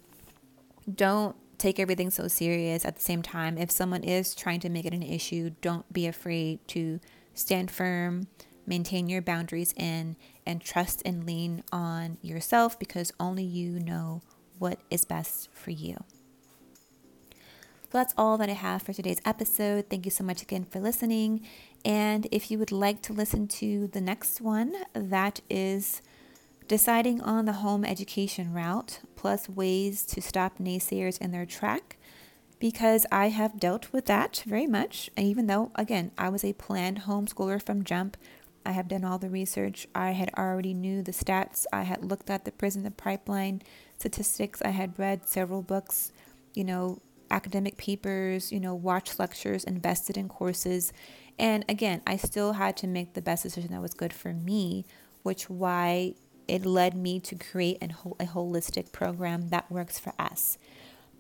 don't 0.93 1.35
take 1.57 1.79
everything 1.79 2.09
so 2.09 2.27
serious 2.27 2.83
at 2.83 2.95
the 2.95 3.01
same 3.01 3.21
time. 3.21 3.57
If 3.57 3.69
someone 3.69 4.03
is 4.03 4.33
trying 4.33 4.59
to 4.61 4.69
make 4.69 4.85
it 4.85 4.93
an 4.93 5.03
issue, 5.03 5.51
don't 5.61 5.91
be 5.93 6.07
afraid 6.07 6.67
to 6.69 6.99
stand 7.35 7.69
firm, 7.69 8.27
maintain 8.65 9.07
your 9.07 9.21
boundaries 9.21 9.73
in, 9.77 10.15
and 10.45 10.61
trust 10.61 11.01
and 11.05 11.25
lean 11.25 11.63
on 11.71 12.17
yourself 12.21 12.77
because 12.77 13.13
only 13.19 13.43
you 13.43 13.79
know 13.79 14.21
what 14.59 14.79
is 14.89 15.05
best 15.05 15.49
for 15.53 15.71
you. 15.71 16.03
So 17.91 17.97
that's 17.97 18.13
all 18.17 18.37
that 18.37 18.49
I 18.49 18.53
have 18.53 18.83
for 18.83 18.93
today's 18.93 19.19
episode. 19.25 19.89
Thank 19.89 20.05
you 20.05 20.11
so 20.11 20.23
much 20.23 20.41
again 20.41 20.63
for 20.63 20.79
listening. 20.79 21.45
And 21.83 22.25
if 22.31 22.49
you 22.49 22.57
would 22.57 22.71
like 22.71 23.01
to 23.03 23.13
listen 23.13 23.47
to 23.49 23.87
the 23.87 23.99
next 23.99 24.39
one, 24.39 24.73
that 24.93 25.41
is 25.49 26.01
deciding 26.69 27.19
on 27.21 27.43
the 27.43 27.53
home 27.53 27.83
education 27.83 28.53
route, 28.53 29.01
plus 29.17 29.49
ways 29.49 30.05
to 30.05 30.21
stop 30.21 30.57
naysayers 30.57 31.19
in 31.19 31.31
their 31.31 31.45
track, 31.45 31.97
because 32.59 33.05
I 33.11 33.27
have 33.27 33.59
dealt 33.59 33.91
with 33.91 34.05
that 34.05 34.41
very 34.45 34.67
much. 34.67 35.09
Even 35.17 35.47
though, 35.47 35.71
again, 35.75 36.11
I 36.17 36.29
was 36.29 36.45
a 36.45 36.53
planned 36.53 37.01
homeschooler 37.01 37.61
from 37.61 37.83
jump, 37.83 38.15
I 38.65 38.71
have 38.71 38.87
done 38.87 39.03
all 39.03 39.17
the 39.17 39.29
research. 39.29 39.87
I 39.95 40.11
had 40.11 40.31
already 40.37 40.73
knew 40.73 41.01
the 41.01 41.11
stats. 41.11 41.65
I 41.73 41.83
had 41.83 42.03
looked 42.03 42.29
at 42.29 42.45
the 42.45 42.51
prison 42.51 42.89
pipeline 42.95 43.61
statistics. 43.97 44.61
I 44.63 44.69
had 44.69 44.97
read 44.97 45.27
several 45.27 45.61
books, 45.61 46.11
you 46.53 46.63
know, 46.63 47.01
academic 47.29 47.77
papers, 47.77 48.51
you 48.51 48.59
know, 48.59 48.75
watched 48.75 49.19
lectures, 49.19 49.63
invested 49.63 50.17
in 50.17 50.27
courses. 50.27 50.93
And 51.39 51.65
again, 51.69 52.01
I 52.05 52.17
still 52.17 52.53
had 52.53 52.77
to 52.77 52.87
make 52.87 53.13
the 53.13 53.21
best 53.21 53.43
decision 53.43 53.71
that 53.71 53.81
was 53.81 53.93
good 53.93 54.13
for 54.13 54.33
me 54.33 54.85
which 55.23 55.49
why 55.49 56.13
it 56.47 56.65
led 56.65 56.95
me 56.95 57.19
to 57.19 57.35
create 57.35 57.77
a, 57.81 57.85
a 58.19 58.27
holistic 58.27 58.91
program 58.91 59.49
that 59.49 59.71
works 59.71 59.99
for 59.99 60.13
us. 60.19 60.57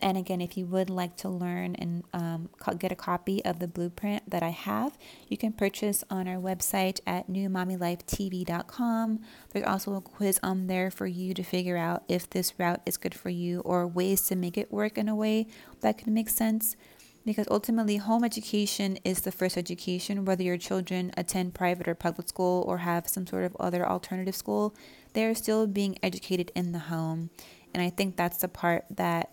And 0.01 0.17
again, 0.17 0.41
if 0.41 0.57
you 0.57 0.65
would 0.65 0.89
like 0.89 1.15
to 1.17 1.29
learn 1.29 1.75
and 1.75 2.03
um, 2.13 2.49
get 2.79 2.91
a 2.91 2.95
copy 2.95 3.45
of 3.45 3.59
the 3.59 3.67
blueprint 3.67 4.27
that 4.29 4.41
I 4.41 4.49
have, 4.49 4.97
you 5.27 5.37
can 5.37 5.53
purchase 5.53 6.03
on 6.09 6.27
our 6.27 6.37
website 6.37 6.99
at 7.05 7.29
newmommylifetv.com. 7.29 9.19
There's 9.51 9.67
also 9.67 9.93
a 9.93 10.01
quiz 10.01 10.39
on 10.41 10.65
there 10.67 10.89
for 10.89 11.05
you 11.05 11.35
to 11.35 11.43
figure 11.43 11.77
out 11.77 12.03
if 12.07 12.29
this 12.29 12.53
route 12.57 12.81
is 12.85 12.97
good 12.97 13.13
for 13.13 13.29
you 13.29 13.59
or 13.61 13.85
ways 13.85 14.23
to 14.23 14.35
make 14.35 14.57
it 14.57 14.71
work 14.71 14.97
in 14.97 15.07
a 15.07 15.15
way 15.15 15.45
that 15.81 15.99
can 15.99 16.13
make 16.13 16.29
sense. 16.29 16.75
Because 17.23 17.47
ultimately, 17.51 17.97
home 17.97 18.23
education 18.23 18.97
is 19.03 19.21
the 19.21 19.31
first 19.31 19.55
education, 19.55 20.25
whether 20.25 20.41
your 20.41 20.57
children 20.57 21.11
attend 21.15 21.53
private 21.53 21.87
or 21.87 21.93
public 21.93 22.27
school 22.27 22.63
or 22.67 22.79
have 22.79 23.07
some 23.07 23.27
sort 23.27 23.43
of 23.43 23.55
other 23.59 23.87
alternative 23.87 24.35
school, 24.35 24.75
they're 25.13 25.35
still 25.35 25.67
being 25.67 25.99
educated 26.01 26.51
in 26.55 26.71
the 26.71 26.79
home. 26.79 27.29
And 27.75 27.83
I 27.83 27.91
think 27.91 28.15
that's 28.15 28.37
the 28.37 28.47
part 28.47 28.85
that 28.89 29.29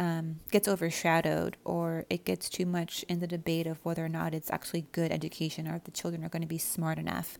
um, 0.00 0.40
gets 0.50 0.66
overshadowed 0.66 1.58
or 1.62 2.06
it 2.08 2.24
gets 2.24 2.48
too 2.48 2.64
much 2.64 3.04
in 3.06 3.20
the 3.20 3.26
debate 3.26 3.66
of 3.66 3.84
whether 3.84 4.02
or 4.02 4.08
not 4.08 4.32
it's 4.32 4.50
actually 4.50 4.86
good 4.92 5.12
education 5.12 5.68
or 5.68 5.76
if 5.76 5.84
the 5.84 5.90
children 5.90 6.24
are 6.24 6.30
going 6.30 6.40
to 6.40 6.48
be 6.48 6.56
smart 6.56 6.98
enough. 6.98 7.36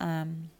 Um, 0.00 0.50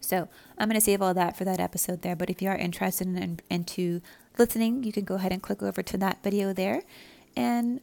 so 0.00 0.28
I'm 0.56 0.68
going 0.68 0.78
to 0.78 0.84
save 0.84 1.02
all 1.02 1.12
that 1.12 1.36
for 1.36 1.44
that 1.44 1.58
episode 1.58 2.02
there. 2.02 2.14
But 2.14 2.30
if 2.30 2.40
you 2.40 2.48
are 2.48 2.56
interested 2.56 3.08
in 3.08 3.40
into 3.50 4.00
listening, 4.38 4.84
you 4.84 4.92
can 4.92 5.04
go 5.04 5.16
ahead 5.16 5.32
and 5.32 5.42
click 5.42 5.60
over 5.60 5.82
to 5.82 5.98
that 5.98 6.22
video 6.22 6.52
there, 6.52 6.84
and 7.36 7.80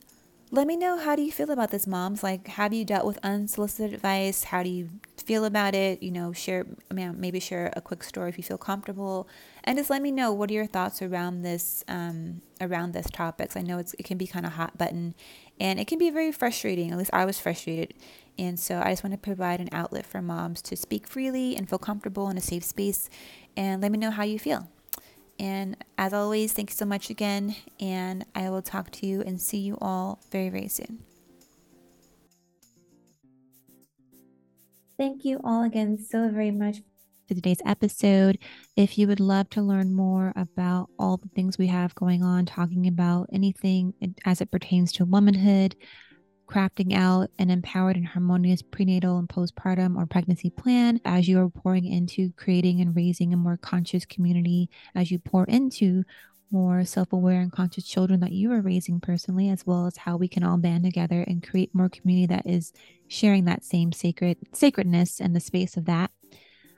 let 0.49 0.65
me 0.65 0.77
know 0.77 0.97
how 0.97 1.15
do 1.15 1.21
you 1.21 1.31
feel 1.31 1.51
about 1.51 1.71
this, 1.71 1.85
moms. 1.85 2.23
Like, 2.23 2.47
have 2.47 2.73
you 2.73 2.85
dealt 2.85 3.05
with 3.05 3.19
unsolicited 3.21 3.93
advice? 3.93 4.45
How 4.45 4.63
do 4.63 4.69
you 4.69 4.89
feel 5.17 5.43
about 5.43 5.75
it? 5.75 6.01
You 6.01 6.11
know, 6.11 6.31
share 6.31 6.65
maybe 6.91 7.39
share 7.39 7.73
a 7.75 7.81
quick 7.81 8.03
story 8.03 8.29
if 8.29 8.37
you 8.37 8.43
feel 8.43 8.57
comfortable 8.57 9.27
and 9.67 9.77
just 9.77 9.89
let 9.89 10.01
me 10.01 10.11
know 10.11 10.31
what 10.31 10.49
are 10.49 10.53
your 10.53 10.65
thoughts 10.65 11.01
around 11.01 11.41
this 11.41 11.83
um, 11.89 12.41
around 12.61 12.93
this 12.93 13.09
topics. 13.09 13.57
I 13.57 13.61
know 13.61 13.77
it's 13.77 13.93
it 13.99 14.03
can 14.03 14.17
be 14.17 14.25
kind 14.25 14.45
of 14.45 14.53
hot 14.53 14.77
button, 14.77 15.13
and 15.59 15.79
it 15.79 15.87
can 15.87 15.99
be 15.99 16.09
very 16.09 16.31
frustrating. 16.31 16.91
At 16.91 16.97
least 16.97 17.11
I 17.11 17.25
was 17.25 17.37
frustrated, 17.37 17.93
and 18.39 18.57
so 18.57 18.81
I 18.81 18.91
just 18.91 19.03
want 19.03 19.11
to 19.13 19.17
provide 19.17 19.59
an 19.59 19.69
outlet 19.73 20.05
for 20.05 20.21
moms 20.21 20.61
to 20.63 20.77
speak 20.77 21.05
freely 21.05 21.57
and 21.57 21.69
feel 21.69 21.79
comfortable 21.79 22.29
in 22.29 22.37
a 22.37 22.41
safe 22.41 22.63
space. 22.63 23.09
And 23.57 23.81
let 23.81 23.91
me 23.91 23.97
know 23.97 24.11
how 24.11 24.23
you 24.23 24.39
feel. 24.39 24.69
And 25.39 25.77
as 25.97 26.13
always, 26.13 26.53
thanks 26.53 26.75
so 26.75 26.85
much 26.85 27.09
again, 27.09 27.55
and 27.79 28.25
I 28.33 28.49
will 28.49 28.61
talk 28.63 28.89
to 28.91 29.05
you 29.05 29.21
and 29.21 29.39
see 29.39 29.59
you 29.59 29.77
all 29.79 30.19
very 30.31 30.49
very 30.49 30.67
soon. 30.67 31.03
Thank 34.97 35.25
you 35.25 35.39
all 35.43 35.63
again 35.63 35.99
so 35.99 36.27
very 36.29 36.49
much 36.49 36.77
for 37.27 37.35
today's 37.35 37.61
episode. 37.65 38.39
If 38.75 38.97
you 38.97 39.07
would 39.07 39.19
love 39.19 39.49
to 39.51 39.61
learn 39.61 39.93
more 39.93 40.33
about 40.35 40.89
all 40.97 41.17
the 41.17 41.29
things 41.29 41.57
we 41.57 41.67
have 41.67 41.93
going 41.93 42.23
on, 42.23 42.45
talking 42.45 42.87
about 42.87 43.29
anything 43.31 43.93
as 44.25 44.41
it 44.41 44.49
pertains 44.49 44.91
to 44.93 45.05
womanhood, 45.05 45.75
crafting 46.47 46.95
out 46.95 47.29
an 47.37 47.49
empowered 47.49 47.97
and 47.97 48.07
harmonious 48.07 48.61
prenatal 48.61 49.17
and 49.17 49.27
postpartum 49.27 49.97
or 49.97 50.05
pregnancy 50.05 50.49
plan 50.49 51.01
as 51.05 51.27
you 51.27 51.37
are 51.39 51.49
pouring 51.49 51.85
into 51.85 52.31
creating 52.37 52.79
and 52.81 52.95
raising 52.95 53.33
a 53.33 53.37
more 53.37 53.57
conscious 53.57 54.05
community, 54.05 54.69
as 54.95 55.11
you 55.11 55.19
pour 55.19 55.43
into 55.45 56.03
more 56.49 56.85
self 56.85 57.11
aware 57.11 57.41
and 57.41 57.51
conscious 57.51 57.83
children 57.83 58.21
that 58.21 58.31
you 58.31 58.49
are 58.51 58.61
raising 58.61 59.01
personally, 59.01 59.49
as 59.49 59.65
well 59.65 59.85
as 59.85 59.97
how 59.97 60.15
we 60.15 60.29
can 60.29 60.43
all 60.43 60.57
band 60.57 60.85
together 60.85 61.23
and 61.27 61.47
create 61.47 61.75
more 61.75 61.89
community 61.89 62.25
that 62.27 62.47
is 62.47 62.71
sharing 63.07 63.45
that 63.45 63.63
same 63.63 63.91
sacred 63.91 64.37
sacredness 64.53 65.19
and 65.19 65.35
the 65.35 65.39
space 65.39 65.75
of 65.75 65.85
that. 65.85 66.11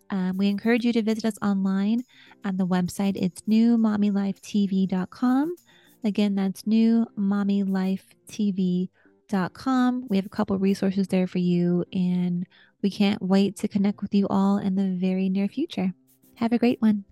Um, 0.09 0.37
we 0.37 0.47
encourage 0.47 0.85
you 0.85 0.93
to 0.93 1.03
visit 1.03 1.25
us 1.25 1.37
online 1.41 2.03
on 2.43 2.57
the 2.57 2.65
website. 2.65 3.15
It's 3.15 3.43
newmommylifetv.com. 3.43 5.55
Again, 6.03 6.33
that's 6.33 6.63
newmommylifetv.com. 6.63 8.89
We 10.09 10.17
have 10.17 10.25
a 10.25 10.29
couple 10.29 10.57
resources 10.57 11.07
there 11.07 11.27
for 11.27 11.39
you, 11.39 11.85
and 11.93 12.47
we 12.81 12.89
can't 12.89 13.21
wait 13.21 13.55
to 13.57 13.67
connect 13.67 14.01
with 14.01 14.13
you 14.13 14.27
all 14.29 14.57
in 14.57 14.75
the 14.75 14.95
very 14.99 15.29
near 15.29 15.47
future. 15.47 15.93
Have 16.35 16.53
a 16.53 16.57
great 16.57 16.81
one. 16.81 17.05